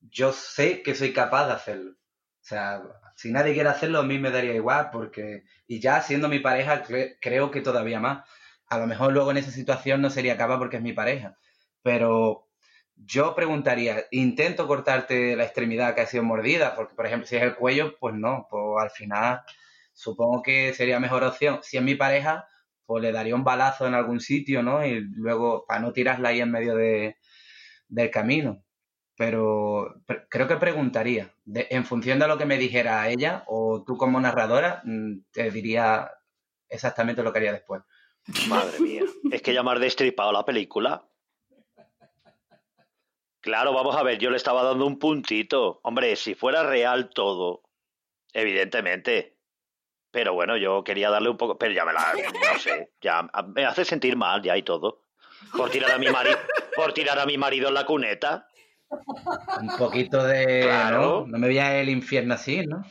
[0.00, 1.92] Yo sé que soy capaz de hacerlo.
[1.92, 2.82] O sea,
[3.22, 6.84] si nadie quiere hacerlo, a mí me daría igual, porque, y ya siendo mi pareja,
[6.84, 8.28] cre- creo que todavía más.
[8.68, 11.36] A lo mejor luego en esa situación no sería capaz porque es mi pareja,
[11.82, 12.48] pero
[12.96, 17.42] yo preguntaría, intento cortarte la extremidad que ha sido mordida, porque por ejemplo si es
[17.42, 19.42] el cuello, pues no, pues al final
[19.92, 21.60] supongo que sería mejor opción.
[21.62, 22.46] Si es mi pareja,
[22.86, 24.84] pues le daría un balazo en algún sitio, ¿no?
[24.86, 27.16] Y luego, para no tirarla ahí en medio de,
[27.88, 28.64] del camino.
[29.16, 34.18] Pero creo que preguntaría, en función de lo que me dijera ella, o tú como
[34.20, 36.10] narradora, mm, te diría
[36.68, 37.82] exactamente lo que haría después.
[38.48, 39.02] Madre mía.
[39.30, 41.08] Es que llamar destripado la película.
[43.40, 45.80] Claro, vamos a ver, yo le estaba dando un puntito.
[45.82, 47.64] Hombre, si fuera real todo,
[48.32, 49.36] evidentemente.
[50.12, 51.58] Pero bueno, yo quería darle un poco.
[51.58, 52.12] Pero ya me la.
[52.52, 55.02] No sé, ya me hace sentir mal ya y todo.
[55.56, 56.38] Por tirar a mi marido,
[56.76, 58.46] por tirar a mi marido en la cuneta.
[59.60, 60.60] Un poquito de...
[60.62, 61.00] Claro.
[61.20, 61.26] ¿no?
[61.26, 62.84] No me voy al infierno así, ¿no?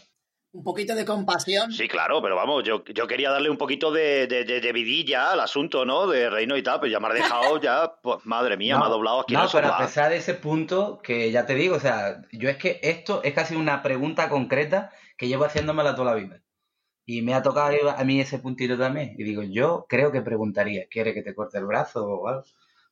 [0.53, 1.71] Un poquito de compasión.
[1.71, 5.31] Sí, claro, pero vamos, yo, yo quería darle un poquito de, de, de- de vidilla
[5.31, 6.07] al asunto, ¿no?
[6.07, 8.89] De reino y tal, pero ya me ha dejado ya, pues madre mía, me ha
[8.89, 11.79] doblado aquí No, el pero a pesar de ese punto, que ya te digo, o
[11.79, 16.19] sea, yo es que esto es casi una pregunta concreta que llevo haciéndomela toda la
[16.19, 16.41] vida.
[17.05, 19.15] Y me ha tocado a mí ese puntito también.
[19.17, 22.43] Y digo, yo creo que preguntaría, ¿quiere que te corte el brazo o algo?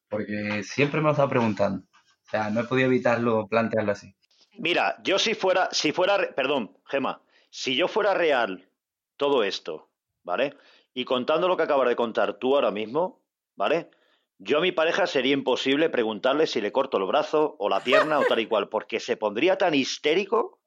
[0.08, 1.84] Porque siempre me lo he estado preguntando.
[2.30, 4.14] O sea, no he podido evitarlo, plantearlo así.
[4.60, 8.70] Mira, yo si fuera, si fuera, perdón, Gema, si yo fuera real
[9.18, 9.90] todo esto,
[10.22, 10.56] ¿vale?
[10.94, 13.24] Y contando lo que acabas de contar tú ahora mismo,
[13.56, 13.90] ¿vale?
[14.38, 18.20] Yo a mi pareja sería imposible preguntarle si le corto el brazo o la pierna
[18.20, 20.60] o tal y cual, porque se pondría tan histérico,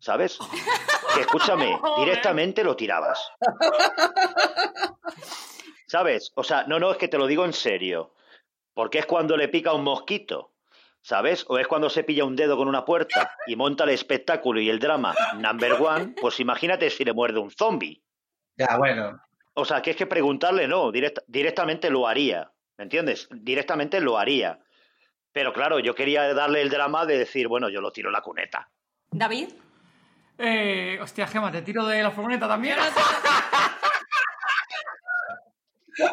[0.00, 0.36] ¿sabes?
[1.14, 3.30] Que escúchame, directamente lo tirabas.
[5.86, 6.32] ¿Sabes?
[6.34, 8.14] O sea, no, no, es que te lo digo en serio.
[8.74, 10.51] Porque es cuando le pica un mosquito,
[11.02, 11.44] ¿sabes?
[11.48, 14.70] O es cuando se pilla un dedo con una puerta y monta el espectáculo y
[14.70, 18.02] el drama number one, pues imagínate si le muerde un zombie.
[18.56, 19.20] Ya, bueno,
[19.54, 23.28] O sea, que es que preguntarle no, direct- directamente lo haría, ¿me entiendes?
[23.30, 24.58] Directamente lo haría.
[25.32, 28.20] Pero claro, yo quería darle el drama de decir, bueno, yo lo tiro en la
[28.22, 28.70] cuneta.
[29.10, 29.48] David.
[30.38, 32.76] Eh, hostia, Gema, te tiro de la furgoneta también.
[35.98, 36.06] Yo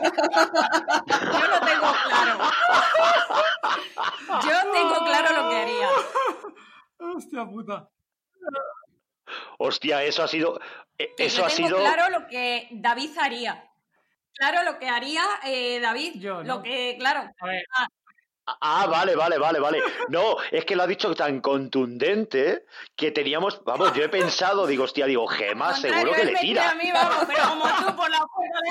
[1.47, 2.39] lo tengo claro.
[4.43, 5.89] Yo tengo claro lo que haría.
[6.99, 7.89] Hostia puta.
[9.57, 10.59] Hostia, eso ha sido...
[10.97, 11.77] eh, Eso yo ha tengo sido...
[11.79, 13.65] claro lo que David haría.
[14.33, 16.13] Claro lo que haría eh, David.
[16.15, 16.55] Yo, ¿no?
[16.57, 17.29] Lo que, claro.
[17.39, 17.87] A ver, Ah,
[18.61, 19.79] vale, vale, vale, vale.
[20.09, 24.83] No, es que lo ha dicho tan contundente que teníamos, vamos, yo he pensado, digo,
[24.83, 26.71] hostia, digo, Gema, seguro que le tira.
[26.71, 28.69] a mí, vamos, pero como tú por la puerta de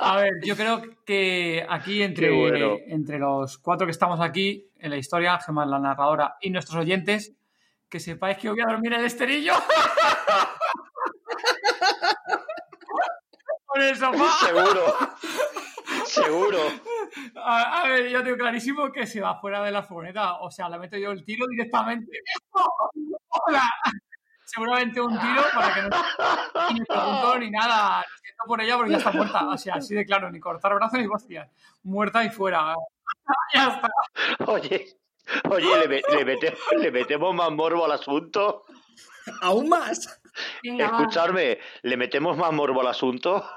[0.00, 2.76] a ver, yo creo que aquí entre, bueno.
[2.86, 7.34] entre los cuatro que estamos aquí en la historia, Gemma, la narradora y nuestros oyentes,
[7.88, 9.52] que sepáis que voy a dormir en el esterillo.
[13.66, 14.46] Por el sofá.
[14.46, 14.96] Seguro.
[16.10, 16.58] Seguro.
[17.36, 20.40] A, a ver, yo tengo clarísimo que se va fuera de la furgoneta.
[20.40, 22.18] O sea, le meto yo el tiro directamente.
[23.28, 23.62] Hola.
[24.44, 25.88] Seguramente un tiro para que no
[26.72, 28.00] ni me preguntó ni nada.
[28.00, 29.48] Lo siento por ella porque ya está muerta.
[29.48, 31.48] O sea, así de claro, ni cortar brazos ni hostias.
[31.84, 32.74] Muerta y fuera.
[33.54, 33.88] ya está.
[34.50, 34.96] Oye,
[35.48, 38.64] oye, ¿le, me- le metemos, le metemos más morbo al asunto.
[39.42, 40.20] Aún más.
[40.64, 40.86] Venga.
[40.86, 43.48] Escucharme, ¿le metemos más morbo al asunto?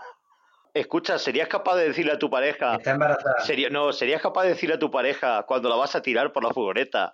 [0.74, 3.40] Escucha, ¿serías capaz de decirle a tu pareja, Está embarazada.
[3.46, 6.44] sería, no, serías capaz de decirle a tu pareja cuando la vas a tirar por
[6.44, 7.14] la furgoneta,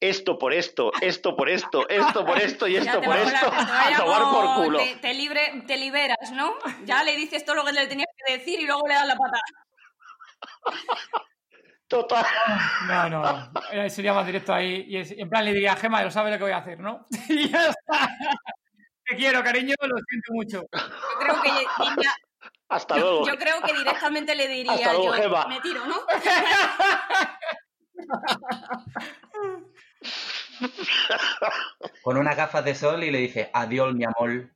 [0.00, 3.96] esto por esto, esto por esto, esto por esto y esto por a esto, a
[3.96, 4.78] tomar por culo.
[4.78, 6.54] Te, te libre, te liberas, ¿no?
[6.84, 9.16] Ya le dices todo lo que le tenías que decir y luego le das la
[9.16, 9.38] pata.
[11.86, 12.24] Total.
[12.88, 13.50] No, no, no.
[13.70, 14.86] Eh, Sería más directo ahí.
[14.88, 17.06] Y en plan le diría, Gema, lo sabes lo que voy a hacer, ¿no?
[17.28, 18.08] y ya está.
[19.04, 20.62] Te quiero, cariño, lo siento mucho.
[20.72, 21.50] Yo creo que
[22.74, 23.26] Hasta luego.
[23.26, 25.96] yo creo que directamente le diría Hasta luego, yo, me tiro, ¿no?
[32.02, 34.50] Con unas gafas de sol y le dice, adiós, mi amor.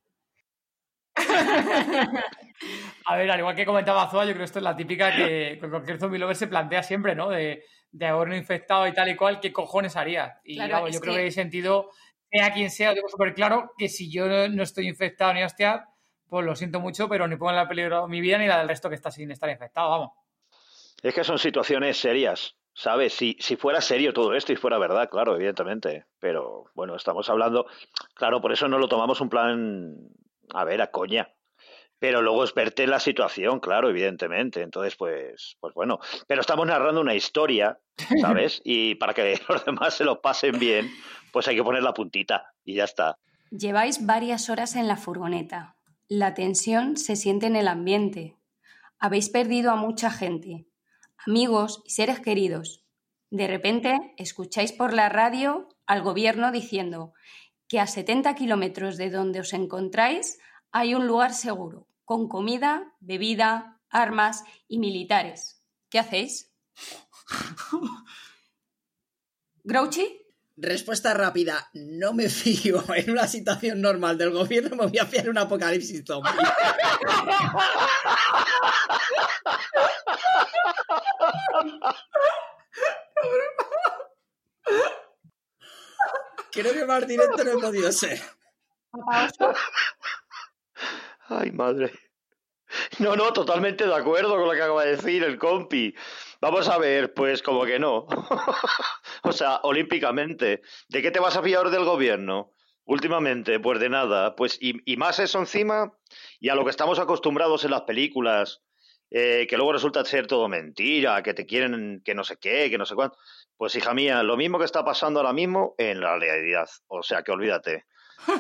[3.07, 5.59] A ver, al igual que comentaba Azua, yo creo que esto es la típica que
[5.61, 7.31] que cualquier zombie lover se plantea siempre, ¿no?
[7.31, 10.41] De, de haberlo infectado y tal y cual, ¿qué cojones haría?
[10.45, 11.91] Y Claro, yo creo que- que en ese sentido,
[12.31, 15.43] sea quien sea, lo digo súper claro, que si yo no, no estoy infectado ni
[15.43, 15.89] hostia,
[16.29, 18.69] pues lo siento mucho, pero ni pongo en la peligro mi vida ni la del
[18.69, 20.11] resto que está sin estar infectado, vamos.
[21.03, 23.13] Es que son situaciones serias, ¿sabes?
[23.15, 26.07] Si, si fuera serio todo esto y fuera verdad, claro, evidentemente.
[26.19, 27.67] Pero bueno, estamos hablando,
[28.15, 29.97] claro, por eso no lo tomamos un plan,
[30.53, 31.33] a ver, a coña.
[32.01, 34.63] Pero luego es verte la situación, claro, evidentemente.
[34.63, 35.99] Entonces, pues, pues bueno.
[36.29, 37.79] Pero estamos narrando una historia,
[38.21, 38.61] ¿sabes?
[38.65, 40.91] Y para que los demás se lo pasen bien,
[41.33, 43.19] pues hay que poner la puntita y ya está.
[43.51, 45.78] Lleváis varias horas en la furgoneta.
[46.11, 48.35] La tensión se siente en el ambiente.
[48.99, 50.67] Habéis perdido a mucha gente,
[51.27, 52.83] amigos y seres queridos.
[53.29, 57.13] De repente escucháis por la radio al gobierno diciendo
[57.69, 60.39] que a 70 kilómetros de donde os encontráis
[60.73, 65.63] hay un lugar seguro, con comida, bebida, armas y militares.
[65.91, 66.55] ¿Qué hacéis?
[69.63, 70.28] ¿Grouchy?
[70.61, 71.71] Respuesta rápida.
[71.73, 76.05] No me fío en una situación normal del gobierno, me voy a fiar un apocalipsis
[76.05, 76.31] zombie.
[86.51, 88.21] Creo que más directo no he podido ser.
[91.29, 91.93] Ay, madre.
[92.99, 95.95] No, no, totalmente de acuerdo con lo que acaba de decir el compi.
[96.41, 98.07] Vamos a ver, pues como que no.
[99.23, 100.63] o sea, olímpicamente.
[100.89, 102.53] ¿De qué te vas a fiar del gobierno?
[102.85, 104.37] Últimamente, pues de nada.
[104.37, 105.93] Pues y, más eso encima,
[106.39, 108.63] y a lo que estamos acostumbrados en las películas,
[109.11, 112.79] eh, que luego resulta ser todo mentira, que te quieren que no sé qué, que
[112.79, 113.19] no sé cuánto.
[113.57, 116.69] Pues hija mía, lo mismo que está pasando ahora mismo en la realidad.
[116.87, 117.87] O sea, que olvídate.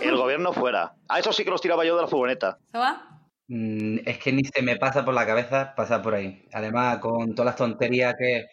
[0.00, 0.94] El gobierno fuera.
[1.08, 2.58] A eso sí que los tiraba yo de la furgoneta.
[2.72, 2.92] ¿Zoa?
[2.92, 3.17] Mm,
[3.48, 6.46] es que ni se me pasa por la cabeza pasar por ahí.
[6.52, 8.46] Además, con todas las tonterías que...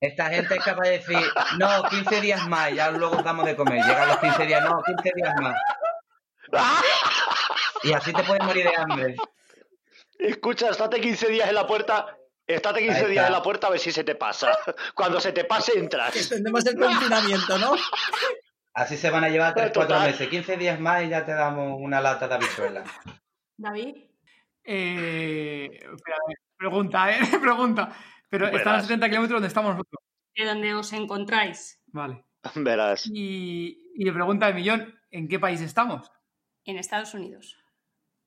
[0.00, 1.18] Esta gente es capaz de decir,
[1.58, 3.84] no, 15 días más, ya luego damos de comer.
[3.84, 5.56] Llegan los 15 días, no, 15 días más.
[7.82, 9.16] Y así te puedes morir de hambre.
[10.18, 12.16] Escucha, estate 15 días en la puerta.
[12.46, 14.56] Estate 15 Ahí días en la puerta a ver si se te pasa.
[14.94, 16.14] Cuando se te pase, entras.
[16.14, 17.74] Extendemos el confinamiento, ¿no?
[18.74, 20.10] Así se van a llevar 3, 4 Total.
[20.10, 20.28] meses.
[20.28, 22.84] 15 días más y ya te damos una lata de habichuela.
[23.58, 23.96] David.
[24.64, 25.68] Eh,
[26.56, 27.18] pregunta, ¿eh?
[27.42, 27.92] pregunta.
[28.30, 28.60] Pero Verás.
[28.60, 30.02] están a 70 kilómetros donde estamos nosotros.
[30.34, 31.82] De donde os encontráis.
[31.88, 32.24] Vale.
[32.54, 33.06] Verás.
[33.12, 36.10] Y, y le pregunta a Millón, ¿en qué país estamos?
[36.64, 37.56] En Estados Unidos.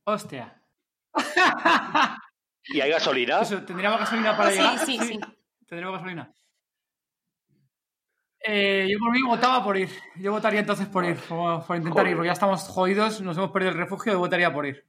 [0.03, 0.61] Hostia.
[2.65, 3.41] ¿Y hay gasolina?
[3.41, 4.79] Eso, ¿tendríamos gasolina para Sí, llegar?
[4.79, 5.19] sí, sí.
[5.67, 6.33] Tendremos gasolina.
[8.43, 9.89] Eh, yo por mí votaba por ir.
[10.15, 12.11] Yo votaría entonces por ir, por, por intentar Joder.
[12.11, 14.83] ir, porque ya estamos jodidos, nos hemos perdido el refugio, yo votaría por ir.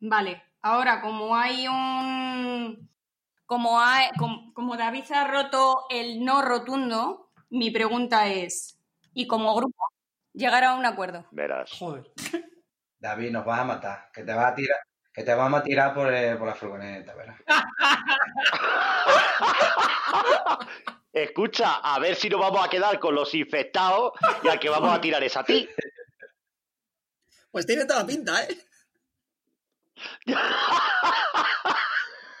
[0.00, 2.88] Vale, ahora como hay un...
[3.46, 8.78] Como, hay, como, como David ha roto el no rotundo, mi pregunta es,
[9.14, 9.82] ¿y como grupo
[10.34, 11.24] llegar a un acuerdo?
[11.30, 11.70] Verás.
[11.72, 12.12] Joder.
[12.98, 14.10] David, nos vas a matar.
[14.12, 14.78] Que te vas a tirar,
[15.12, 17.36] que te vamos a tirar por, eh, por la furgoneta, ¿verdad?
[21.12, 24.92] Escucha, a ver si nos vamos a quedar con los infectados y al que vamos
[24.92, 25.68] a tirar es a ti.
[27.50, 28.67] Pues tiene toda la pinta, ¿eh?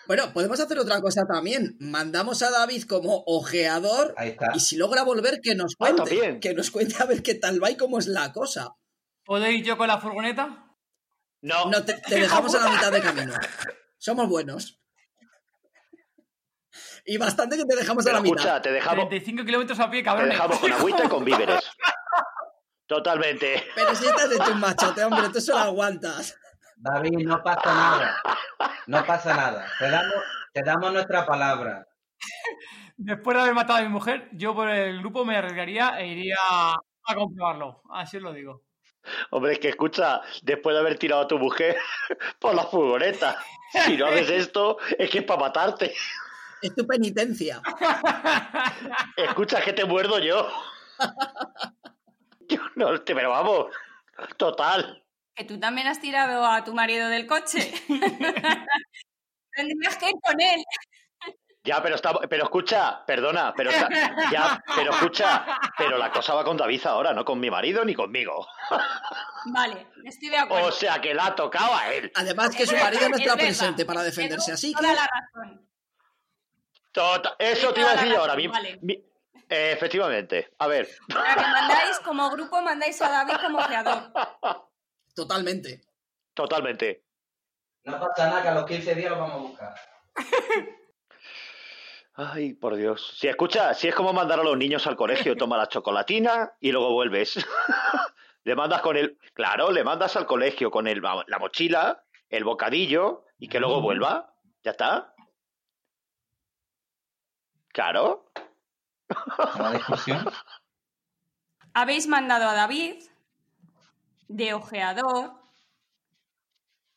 [0.06, 1.76] Bueno, podemos hacer otra cosa también.
[1.80, 4.52] Mandamos a David como ojeador Ahí está.
[4.54, 6.40] y si logra volver, que nos Ah, cuente.
[6.40, 8.70] que nos cuente a ver qué tal va y cómo es la cosa.
[9.24, 10.64] ¿Puedo ir yo con la furgoneta?
[11.42, 13.34] No, No, te, te dejamos a la mitad de camino.
[13.98, 14.80] Somos buenos.
[17.04, 18.36] Y bastante que te dejamos a la mitad.
[18.38, 21.60] escucha, te dejamos, 35 kilómetros a pie, te dejamos con agüita y con víveres.
[22.86, 23.62] Totalmente.
[23.74, 26.34] Pero si estás hecho un machote, hombre, tú solo aguantas.
[26.80, 28.22] David, no pasa nada.
[28.86, 29.66] No pasa nada.
[29.78, 30.14] Te damos,
[30.52, 31.86] te damos nuestra palabra.
[32.96, 36.36] Después de haber matado a mi mujer, yo por el grupo me arriesgaría e iría
[36.40, 37.82] a comprobarlo.
[37.90, 38.62] Así os lo digo.
[39.30, 41.76] Hombre, es que escucha, después de haber tirado a tu mujer
[42.40, 43.38] por la furgoneta,
[43.84, 45.94] si no haces esto, es que es para matarte.
[46.60, 47.60] Es tu penitencia.
[49.16, 50.48] Escucha, que te muerdo yo.
[52.48, 53.66] Yo no, te, pero vamos,
[54.38, 55.04] total.
[55.38, 57.72] Que tú también has tirado a tu marido del coche.
[59.54, 60.64] Tendrías que ir con él.
[61.62, 63.88] Ya, pero está, pero escucha, perdona, pero está-
[64.32, 67.94] ya, pero escucha, pero la cosa va con David ahora, no con mi marido ni
[67.94, 68.46] conmigo.
[69.46, 70.66] Vale, estoy de acuerdo.
[70.68, 72.10] O sea que la ha tocado a él.
[72.16, 73.36] Además que su marido no está es verdad.
[73.36, 74.80] presente para defenderse, así que...
[74.80, 75.68] Toda la razón.
[76.92, 78.32] Tota- eso te iba a decir yo ahora.
[78.34, 78.78] razón, mi- vale.
[78.82, 79.04] mi-
[79.50, 80.50] eh, efectivamente.
[80.58, 84.12] A ver, sea, que mandáis como grupo, mandáis a David como creador.
[85.18, 85.80] Totalmente.
[86.32, 87.02] totalmente.
[87.82, 89.74] No pasa nada que a los 15 días lo vamos a buscar.
[92.14, 93.16] Ay, por Dios.
[93.18, 96.70] Si escucha, si es como mandar a los niños al colegio, toma la chocolatina y
[96.70, 97.34] luego vuelves.
[98.44, 99.18] le mandas con el.
[99.34, 104.32] Claro, le mandas al colegio con el, la mochila, el bocadillo y que luego vuelva.
[104.62, 105.16] ¿Ya está?
[107.72, 108.30] Claro.
[111.74, 113.02] Habéis mandado a David
[114.28, 115.32] de ojeador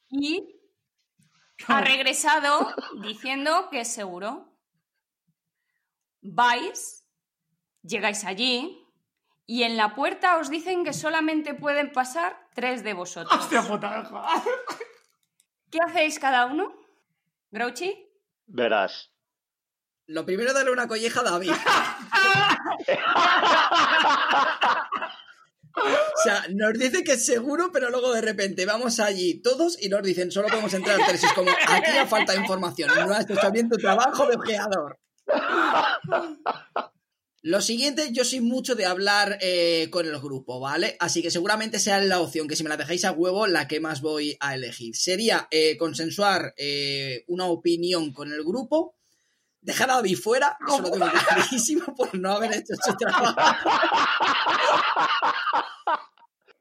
[0.10, 0.62] y
[1.68, 4.48] ha regresado diciendo que es seguro.
[6.22, 7.06] Vais,
[7.82, 8.78] llegáis allí
[9.48, 13.40] y en la puerta os dicen que solamente pueden pasar tres de vosotros.
[13.40, 14.04] Hostia puta.
[15.72, 16.74] ¿Qué hacéis cada uno?
[17.50, 18.08] ¿Grouchy?
[18.46, 19.12] Verás.
[20.08, 21.52] Lo primero, darle una colleja a David.
[25.76, 29.90] O sea, nos dice que es seguro, pero luego de repente vamos allí todos y
[29.90, 31.24] nos dicen solo podemos entrar tres.
[31.24, 32.90] Es como, aquí ya falta información.
[32.96, 35.00] No has hecho bien tu trabajo de ojeador.
[37.44, 40.96] Lo siguiente, yo soy mucho de hablar eh, con el grupo, ¿vale?
[41.00, 43.80] Así que seguramente sea la opción que si me la dejáis a huevo, la que
[43.80, 44.96] más voy a elegir.
[44.96, 48.96] Sería eh, consensuar eh, una opinión con el grupo,
[49.62, 53.36] dejar a David fuera, eso lo tengo clarísimo por no haber hecho su trabajo.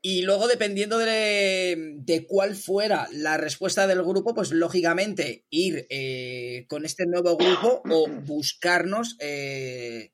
[0.03, 6.64] Y luego, dependiendo de, de cuál fuera la respuesta del grupo, pues lógicamente ir eh,
[6.68, 10.12] con este nuevo grupo o buscarnos eh,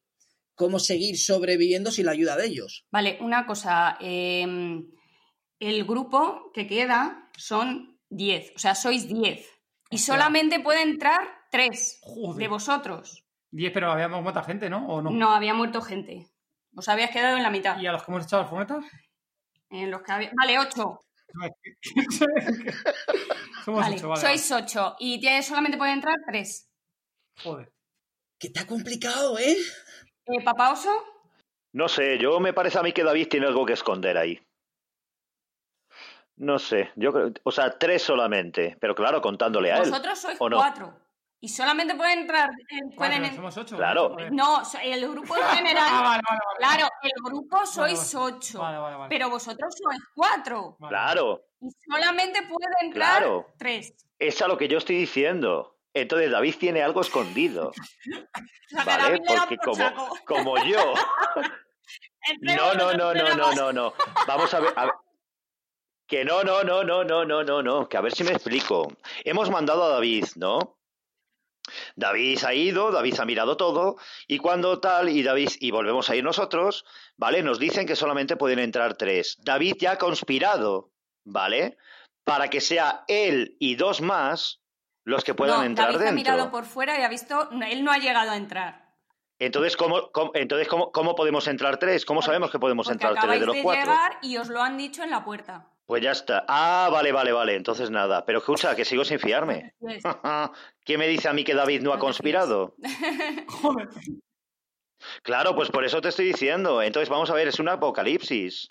[0.56, 2.84] cómo seguir sobreviviendo sin la ayuda de ellos.
[2.90, 3.96] Vale, una cosa.
[4.00, 4.44] eh,
[5.60, 9.46] el grupo que queda son 10, o sea, sois 10.
[9.90, 12.38] Y solamente puede entrar 3 Joder.
[12.42, 13.24] de vosotros.
[13.50, 14.86] Diez, pero habíamos muerto gente, ¿no?
[14.88, 15.10] ¿O no?
[15.10, 16.26] No, había muerto gente.
[16.76, 17.78] Os habías quedado en la mitad.
[17.80, 18.80] ¿Y a los que hemos echado al fumeta?
[19.70, 20.30] En los que había...
[20.36, 21.00] Vale, 8.
[23.64, 24.20] Somos Vale, ocho, vale.
[24.20, 24.96] sois 8.
[25.00, 26.68] Y solamente pueden entrar 3.
[27.42, 27.72] Joder.
[28.38, 29.56] Que está complicado, ¿eh?
[30.26, 30.90] Eh, ¿Papá Oso?
[31.72, 34.38] No sé, yo me parece a mí que David tiene algo que esconder ahí.
[36.36, 39.90] No sé, yo creo, o sea, tres solamente, pero claro, contándole a él.
[39.90, 40.58] Vosotros sois ¿o no?
[40.58, 41.05] 4.
[41.46, 42.50] Y solamente pueden entrar...
[42.50, 43.76] eh, Cuatro, pueden en- somos ocho.
[43.76, 44.08] Claro.
[44.10, 44.32] joder.
[44.32, 45.90] No, el grupo en Ah, general...
[45.92, 46.58] vale, vale, vale.
[46.58, 48.34] Claro, el grupo sois vale.
[48.36, 48.58] 8.
[48.58, 49.08] Vale, vale, vale.
[49.08, 50.76] Pero vosotros sois 4.
[50.80, 50.90] Vale.
[50.90, 53.46] Claro, Y solamente puede entrar Claro.
[53.58, 53.94] 3.
[54.18, 55.78] es a lo que yo estoy diciendo.
[55.94, 57.70] Entonces David tiene algo escondido,
[58.84, 59.20] ¿vale?
[59.24, 60.94] Porque por como, como yo.
[62.40, 63.94] No, no, no, no, no, no, no.
[64.26, 64.72] Vamos a ver.
[64.74, 64.94] a ver.
[66.08, 67.88] Que no, no, no, no, no, no, no, no.
[67.88, 68.88] Que a ver si me explico.
[69.24, 70.76] Hemos mandado a David, ¿no?
[71.96, 73.96] David ha ido, David ha mirado todo,
[74.26, 76.84] y cuando tal, y David, y volvemos a ir nosotros,
[77.16, 77.42] ¿vale?
[77.42, 79.38] Nos dicen que solamente pueden entrar tres.
[79.42, 80.90] David ya ha conspirado,
[81.24, 81.76] ¿vale?
[82.24, 84.60] Para que sea él y dos más
[85.04, 87.48] los que puedan no, entrar David ha mirado por fuera y ha visto...
[87.70, 88.86] Él no ha llegado a entrar.
[89.38, 92.04] Entonces, ¿cómo, cómo- entonces ¿cómo, cómo podemos entrar tres?
[92.04, 93.84] ¿Cómo sabemos que podemos entrar tres de los de cuatro?
[93.84, 95.68] llegar y os lo han dicho en la puerta.
[95.86, 96.44] Pues ya está.
[96.48, 97.54] Ah, vale, vale, vale.
[97.54, 98.24] Entonces nada.
[98.26, 99.74] Pero escucha, que sigo sin fiarme.
[100.84, 102.74] ¿Quién me dice a mí que David no ha conspirado?
[103.48, 103.88] Joder.
[105.22, 106.82] Claro, pues por eso te estoy diciendo.
[106.82, 108.68] Entonces vamos a ver, es un apocalipsis.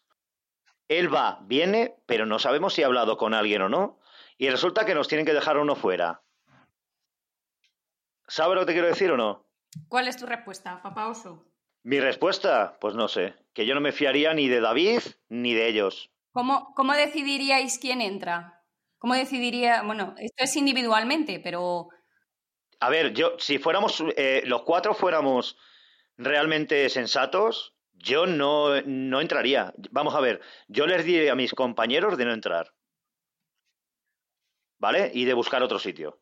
[0.88, 4.00] Él va, viene, pero no sabemos si ha hablado con alguien o no.
[4.38, 6.22] Y resulta que nos tienen que dejar uno fuera.
[8.28, 9.48] ¿Sabes lo que te quiero decir o no?
[9.88, 11.46] ¿Cuál es tu respuesta, papá oso?
[11.84, 13.36] Mi respuesta, pues no sé.
[13.54, 16.12] Que yo no me fiaría ni de David ni de ellos.
[16.36, 18.62] ¿Cómo, ¿Cómo decidiríais quién entra?
[18.98, 19.84] ¿Cómo decidiría...?
[19.84, 21.88] Bueno, esto es individualmente, pero...
[22.82, 25.58] A ver, yo, si fuéramos, eh, los cuatro fuéramos
[26.18, 29.74] realmente sensatos, yo no, no entraría.
[29.92, 32.74] Vamos a ver, yo les diría a mis compañeros de no entrar.
[34.78, 35.12] ¿Vale?
[35.14, 36.20] Y de buscar otro sitio.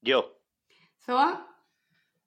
[0.00, 0.42] Yo.
[1.06, 1.48] ¿Zoa?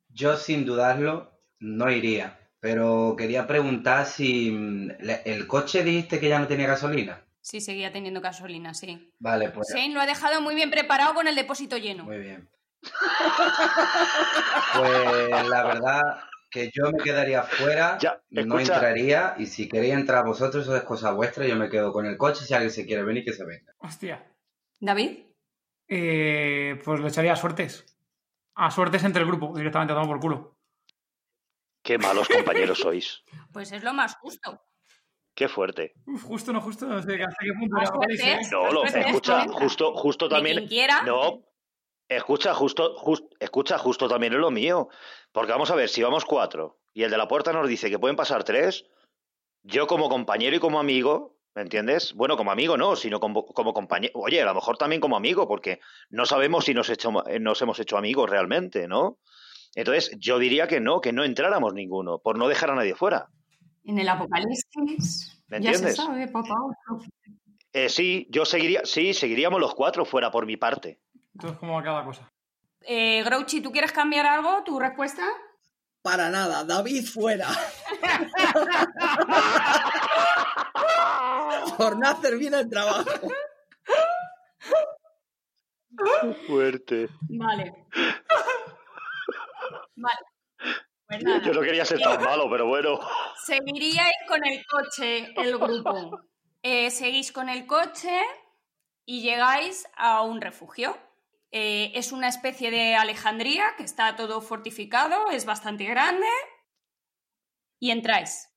[0.08, 2.45] yo sin dudarlo no iría.
[2.66, 4.90] Pero quería preguntar si mm,
[5.26, 7.22] el coche dijiste que ya no tenía gasolina.
[7.40, 9.14] Sí, seguía teniendo gasolina, sí.
[9.20, 12.06] Vale, pues Shane lo ha dejado muy bien preparado con el depósito lleno.
[12.06, 12.50] muy bien.
[14.76, 16.02] Pues la verdad
[16.50, 18.74] que yo me quedaría fuera, Ya, no escucha.
[18.74, 22.18] entraría y si queréis entrar vosotros eso es cosa vuestra, yo me quedo con el
[22.18, 23.74] coche si alguien se quiere venir que se venga.
[23.78, 24.26] Hostia.
[24.80, 25.20] ¿David?
[25.88, 27.86] Eh, pues le echaría a suertes.
[28.56, 30.55] A suertes entre el grupo, directamente a tomar por culo.
[31.86, 33.24] Qué malos compañeros sois.
[33.54, 34.60] Pues es lo más justo.
[35.34, 35.94] Qué fuerte.
[36.08, 37.78] Uf, justo no justo, no sé hasta qué punto.
[38.22, 38.42] ¿eh?
[38.52, 39.54] No, lo, es escucha, cuenta.
[39.54, 40.58] justo, justo también.
[40.58, 41.04] quien quiera.
[41.04, 41.44] No,
[42.10, 44.90] escucha, justo, jus- escucha, justo también es lo mío.
[45.32, 48.00] Porque vamos a ver, si vamos cuatro y el de la puerta nos dice que
[48.00, 48.86] pueden pasar tres,
[49.64, 52.14] yo como compañero y como amigo, ¿me entiendes?
[52.14, 54.14] Bueno, como amigo no, sino como, como compañero.
[54.16, 55.80] Oye, a lo mejor también como amigo, porque
[56.10, 59.20] no sabemos si nos, hecho, eh, nos hemos hecho amigos realmente, ¿no?
[59.76, 63.28] Entonces, yo diría que no, que no entráramos ninguno, por no dejar a nadie fuera.
[63.84, 65.44] En el apocalipsis.
[65.48, 65.96] ¿Me ya se entiendes?
[65.98, 66.56] sabe, papá.
[67.74, 71.00] Eh, sí, yo seguiría, sí, seguiríamos los cuatro fuera por mi parte.
[71.34, 72.32] Entonces, ¿cómo va cada cosa?
[72.82, 74.64] Eh, Grouchy, ¿tú quieres cambiar algo?
[74.64, 75.24] ¿Tu respuesta?
[76.02, 77.48] Para nada, David fuera.
[81.78, 83.10] Por no hacer bien el trabajo.
[86.48, 87.10] Fuerte.
[87.30, 87.74] Vale.
[90.06, 91.42] Vale.
[91.44, 93.00] Yo no quería ser tan malo, pero bueno.
[93.46, 96.22] Seguiríais con el coche, el grupo.
[96.62, 98.20] Eh, seguís con el coche
[99.06, 100.98] y llegáis a un refugio.
[101.52, 106.28] Eh, es una especie de Alejandría que está todo fortificado, es bastante grande.
[107.80, 108.50] Y entráis.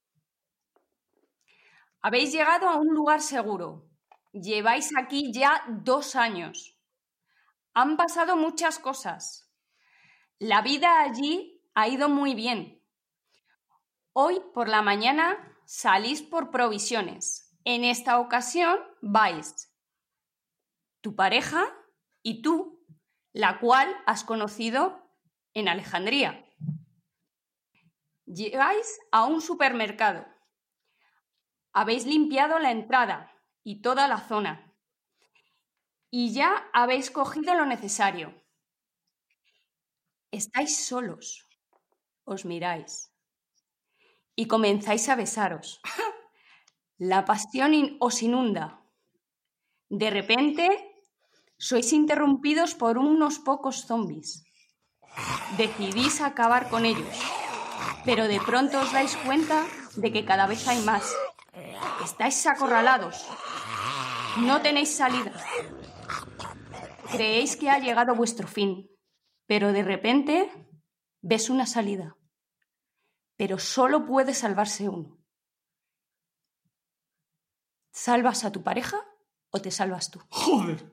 [2.00, 3.88] Habéis llegado a un lugar seguro.
[4.32, 6.78] Lleváis aquí ya dos años.
[7.74, 9.47] Han pasado muchas cosas.
[10.40, 12.80] La vida allí ha ido muy bien.
[14.12, 17.58] Hoy por la mañana salís por provisiones.
[17.64, 19.74] En esta ocasión vais
[21.00, 21.64] tu pareja
[22.22, 22.86] y tú,
[23.32, 25.12] la cual has conocido
[25.54, 26.46] en Alejandría.
[28.26, 30.24] Llegáis a un supermercado.
[31.72, 33.32] Habéis limpiado la entrada
[33.64, 34.72] y toda la zona.
[36.10, 38.47] Y ya habéis cogido lo necesario.
[40.30, 41.46] Estáis solos.
[42.24, 43.10] Os miráis
[44.36, 45.80] y comenzáis a besaros.
[46.98, 48.82] La pasión in- os inunda.
[49.88, 50.68] De repente,
[51.56, 54.44] sois interrumpidos por unos pocos zombies.
[55.56, 57.16] Decidís acabar con ellos,
[58.04, 59.64] pero de pronto os dais cuenta
[59.96, 61.08] de que cada vez hay más.
[62.04, 63.26] Estáis acorralados.
[64.44, 65.32] No tenéis salida.
[67.10, 68.86] Creéis que ha llegado vuestro fin,
[69.48, 70.48] pero de repente
[71.22, 72.18] ves una salida
[73.38, 75.16] pero solo puede salvarse uno.
[77.92, 79.00] ¿Salvas a tu pareja
[79.50, 80.20] o te salvas tú?
[80.28, 80.92] Joder.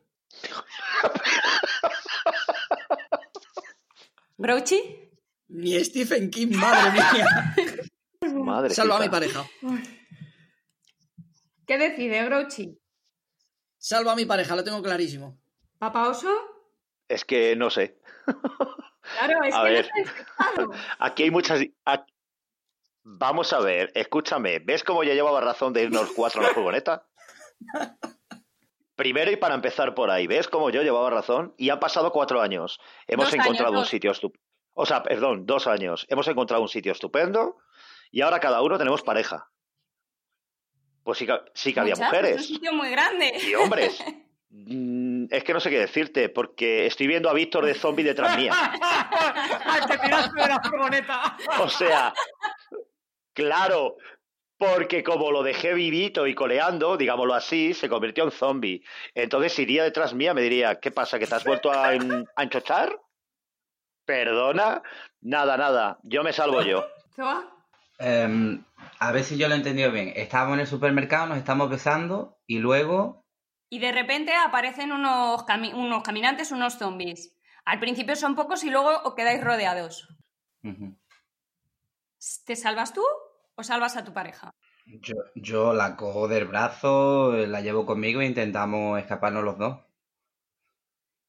[4.37, 5.09] ¿Grouchy?
[5.47, 7.55] Ni Stephen King, madre mía.
[8.43, 9.43] Madre Salva a mi pareja.
[11.65, 12.79] ¿Qué decide Grouchy?
[13.77, 15.39] Salva a mi pareja, lo tengo clarísimo.
[15.79, 16.29] ¿Papa Oso?
[17.07, 17.99] Es que no sé.
[19.19, 19.89] Claro, es A que ver.
[20.57, 20.71] no.
[20.99, 21.61] Aquí hay muchas.
[23.03, 24.59] Vamos a ver, escúchame.
[24.59, 27.07] ¿Ves cómo ya llevaba razón de irnos cuatro a la furgoneta?
[28.95, 31.53] Primero y para empezar por ahí, ¿ves cómo yo llevaba razón?
[31.57, 32.79] Y han pasado cuatro años.
[33.07, 34.43] Hemos Dos años, encontrado un sitio estupendo.
[34.73, 36.05] O sea, perdón, dos años.
[36.09, 37.57] Hemos encontrado un sitio estupendo
[38.11, 39.51] y ahora cada uno tenemos pareja.
[41.03, 42.37] Pues sí que, sí que había Muchas, Es mujeres.
[42.37, 43.33] un sitio muy grande.
[43.47, 44.03] Y hombres.
[45.31, 48.51] Es que no sé qué decirte, porque estoy viendo a Víctor de zombie detrás mía.
[49.65, 51.37] ¡Ay, te tiraste de la furgoneta!
[51.59, 52.13] O sea,
[53.33, 53.97] claro,
[54.57, 58.83] porque como lo dejé vivito y coleando, digámoslo así, se convirtió en zombie.
[59.13, 61.19] Entonces iría detrás mía, me diría, ¿qué pasa?
[61.19, 62.97] ¿Que te has vuelto a, en- a enchochar?
[64.05, 64.81] ¿Perdona?
[65.21, 66.85] Nada, nada, yo me salvo yo.
[67.97, 68.63] Em,
[68.99, 70.13] a ver si yo lo he entendido bien.
[70.15, 73.24] Estábamos en el supermercado, nos estamos besando y luego...
[73.69, 77.35] Y de repente aparecen unos, cami- unos caminantes, unos zombies.
[77.65, 80.07] Al principio son pocos y luego os quedáis rodeados.
[82.45, 83.03] ¿Te salvas tú
[83.55, 84.51] o salvas a tu pareja?
[84.85, 89.79] Yo, yo la cojo del brazo, la llevo conmigo e intentamos escaparnos los dos.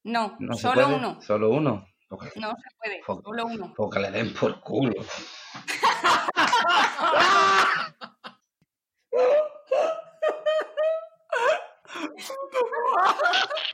[0.04, 1.20] No, solo uno.
[1.22, 1.88] Solo uno.
[2.08, 3.74] Porque, No se puede, solo uno.
[3.76, 4.92] porque le den por culo.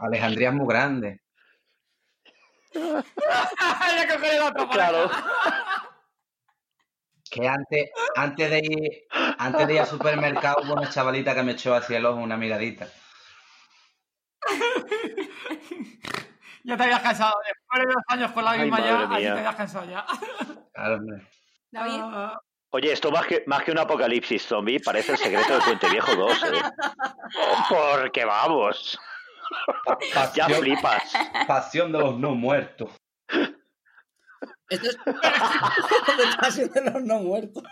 [0.01, 1.21] Alejandría es muy grande.
[2.75, 5.11] la otra Claro.
[7.31, 9.07] Que antes, antes de ir,
[9.39, 12.37] antes de ir al supermercado hubo una chavalita que me echó hacia el ojo una
[12.37, 12.89] miradita.
[16.65, 17.35] Ya te habías cansado.
[17.45, 19.35] Después de dos años con la misma ya, mía.
[19.35, 20.07] te habías cansado ya.
[20.73, 21.27] Claro, hombre.
[21.73, 25.61] David, Ah, Oye, esto más que, más que un apocalipsis zombie parece el secreto de
[25.61, 26.63] Puente Viejo 2, ¿eh?
[27.69, 28.99] Porque vamos,
[30.35, 31.13] ya Pasión, flipas.
[31.47, 32.91] pasión de los no muertos.
[34.69, 34.97] Esto es.
[36.41, 37.63] Pasión de los no muertos.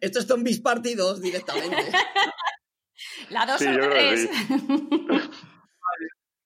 [0.00, 1.92] Esto es Zombies Party 2 directamente.
[3.30, 4.26] la 2 Sí, o yo la creo que
[5.06, 5.30] 3.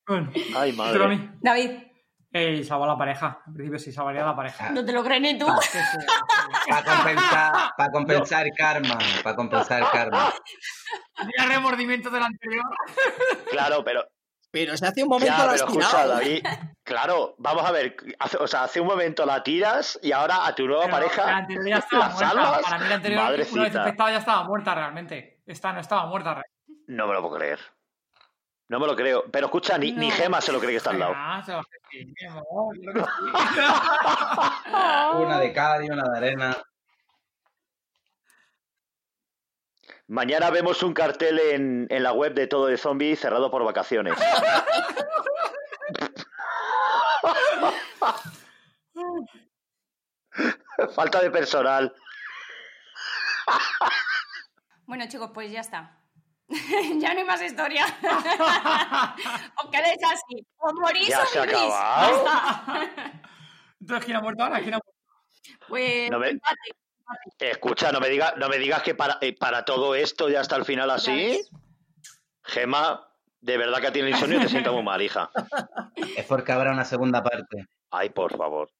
[0.07, 1.07] Bueno, Ay, madre.
[1.09, 1.31] mí.
[1.41, 1.71] David,
[2.33, 3.43] Eh, salvó a la pareja.
[3.47, 4.71] En principio sí, salvaría a la pareja.
[4.71, 5.47] no te lo crees ni tú.
[5.63, 5.79] Sí.
[6.69, 8.99] Para compensar, para compensar karma.
[9.25, 10.33] Para compensar karma.
[11.17, 12.65] Tenía remordimiento del anterior.
[13.51, 14.05] Claro, pero,
[14.53, 16.13] Pero se hace un momento ya, la pero escucha, tirado.
[16.15, 16.45] David.
[16.85, 17.97] Claro, vamos a ver.
[18.21, 21.01] hace- o sea, hace un momento la tiras y ahora a tu nueva Pero La
[21.03, 22.29] pareja anterior ya estaba la muerta.
[22.31, 22.63] salvas.
[22.63, 25.43] Para mí la anterior, una vez infectada, ya estaba muerta realmente.
[25.47, 26.85] Esta no estaba muerta realmente.
[26.87, 27.61] No me lo puedo creer.
[28.71, 29.25] No me lo creo.
[29.33, 30.15] Pero escucha, ni, ni No.
[30.15, 31.13] Gema se lo cree que está al lado.
[35.25, 36.57] Una de cal y una de arena.
[40.07, 44.15] Mañana vemos un cartel en, en la web de Todo de Zombie cerrado por vacaciones.
[50.95, 51.93] Falta de personal.
[54.87, 56.00] Bueno, chicos, pues ya está.
[57.01, 57.87] ya no hay más historia.
[59.65, 60.47] Os quedéis así.
[60.59, 61.55] O morís Ya o se vivís.
[61.55, 62.25] acabado.
[62.25, 63.23] Ya.
[63.81, 64.61] Entonces, ¿quién ha muerto ahora?
[64.61, 64.93] ¿Quién ha muerto?
[65.69, 66.39] Pues No me-.
[67.39, 70.57] Escucha, no me digas, no me digas que para, eh, para todo esto ya hasta
[70.57, 71.41] el final Ya así.
[72.45, 73.09] Gema,
[73.41, 75.31] de verdad que tiene insomnio y te siento muy mal, hija.
[76.17, 77.67] Es porque habrá una segunda parte.
[77.91, 78.71] Ay, por favor.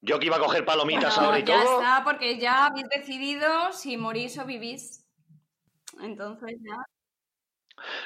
[0.00, 1.80] Yo que iba a coger palomitas Bueno, ahora y ya todo.
[1.80, 5.03] está, porque ya habéis decidido si morís o vivís.
[6.02, 6.76] Entonces ya.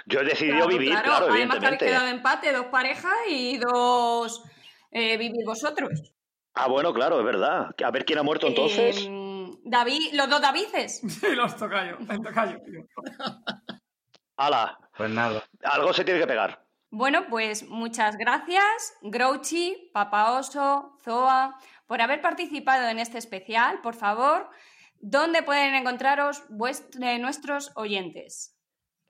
[0.06, 1.86] Yo he decidido Claro, vivir, claro, Además que habéis evidentemente.
[1.86, 4.42] quedado empate, dos parejas y dos
[4.90, 6.14] eh, vivir vosotros.
[6.54, 7.74] Ah, bueno, claro, es verdad.
[7.84, 9.04] A ver quién ha muerto entonces.
[9.06, 11.00] Eh, David, los dos Davices.
[11.20, 11.98] Sí, los tocayo.
[12.08, 12.58] El tocayo.
[14.36, 15.42] Ala, Pues nada.
[15.64, 16.64] algo se tiene que pegar.
[16.90, 23.80] Bueno, pues muchas gracias, Grouchy, Papa Oso, Zoa, por haber participado en este especial.
[23.82, 24.48] Por favor,
[25.00, 26.42] ¿dónde pueden encontraros
[27.00, 28.54] eh, nuestros oyentes?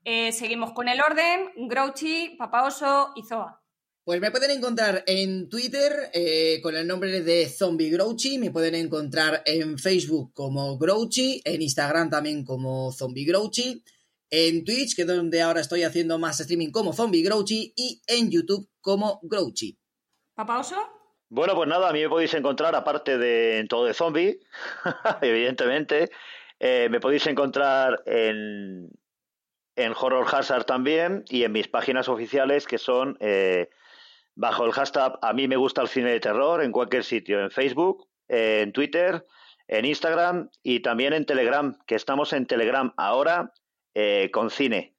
[0.04, 3.62] Eh, seguimos con el orden, Grouchy, Papa Oso y Zoa.
[4.04, 8.74] Pues me pueden encontrar en Twitter eh, con el nombre de Zombie Grouchy, me pueden
[8.74, 13.84] encontrar en Facebook como Grouchy, en Instagram también como Zombie Grouchy,
[14.30, 18.30] en Twitch, que es donde ahora estoy haciendo más streaming como Zombie Grouchy, y en
[18.30, 19.78] YouTube como Grouchy.
[20.34, 20.97] ¿Papa Oso?
[21.30, 24.40] Bueno, pues nada, a mí me podéis encontrar, aparte de en todo de zombie,
[25.20, 26.10] evidentemente,
[26.58, 28.90] eh, me podéis encontrar en,
[29.76, 33.68] en Horror Hazard también y en mis páginas oficiales que son eh,
[34.34, 37.50] bajo el hashtag A mí me gusta el cine de terror en cualquier sitio, en
[37.50, 39.26] Facebook, eh, en Twitter,
[39.66, 43.52] en Instagram y también en Telegram, que estamos en Telegram ahora
[43.94, 44.94] eh, con cine.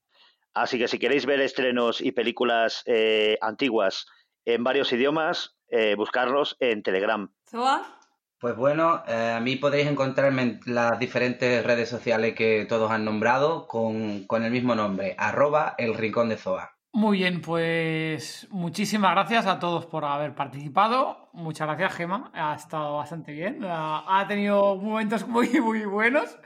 [0.54, 4.08] Así que si queréis ver estrenos y películas eh, antiguas
[4.46, 7.32] en varios idiomas, eh, buscarlos en Telegram.
[7.50, 8.00] ¿Zoa?
[8.40, 13.04] Pues bueno, eh, a mí podéis encontrarme en las diferentes redes sociales que todos han
[13.04, 16.80] nombrado con, con el mismo nombre, arroba el rincón de Zoa.
[16.92, 21.30] Muy bien, pues muchísimas gracias a todos por haber participado.
[21.34, 22.32] Muchas gracias, Gema.
[22.34, 23.64] Ha estado bastante bien.
[23.64, 26.40] Ha ha tenido momentos muy, muy buenos.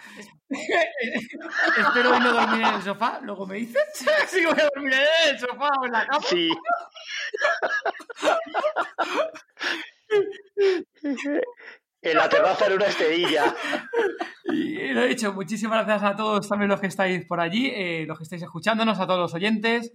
[0.49, 3.19] Espero no dormir en el sofá.
[3.21, 3.83] Luego me dices
[4.27, 6.25] si voy a dormir en el sofá o en la cama.
[6.27, 6.49] Sí.
[12.01, 13.55] en la terraza era una esterilla.
[14.45, 18.05] Y lo he dicho, muchísimas gracias a todos también los que estáis por allí, eh,
[18.07, 19.91] los que estáis escuchándonos, a todos los oyentes.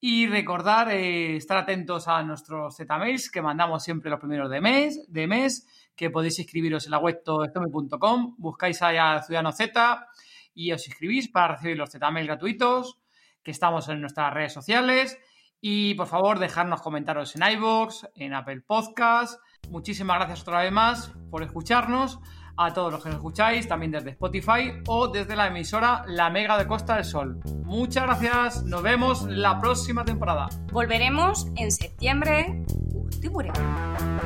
[0.00, 5.06] Y recordar eh, estar atentos a nuestros Z-Mails que mandamos siempre los primeros de mes,
[5.08, 5.66] de mes
[5.96, 7.22] que podéis inscribiros en la web
[8.36, 10.06] buscáis ahí a Ciudadano Z
[10.52, 12.98] y os inscribís para recibir los Z-Mails gratuitos,
[13.42, 15.18] que estamos en nuestras redes sociales.
[15.66, 19.40] Y por favor, dejarnos comentarios en iBox, en Apple Podcast.
[19.70, 22.20] Muchísimas gracias otra vez más por escucharnos.
[22.58, 26.58] A todos los que nos escucháis, también desde Spotify o desde la emisora La Mega
[26.58, 27.40] de Costa del Sol.
[27.64, 30.50] Muchas gracias, nos vemos la próxima temporada.
[30.70, 32.62] Volveremos en septiembre.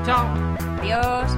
[0.04, 0.34] Chao.
[0.80, 1.36] Adiós.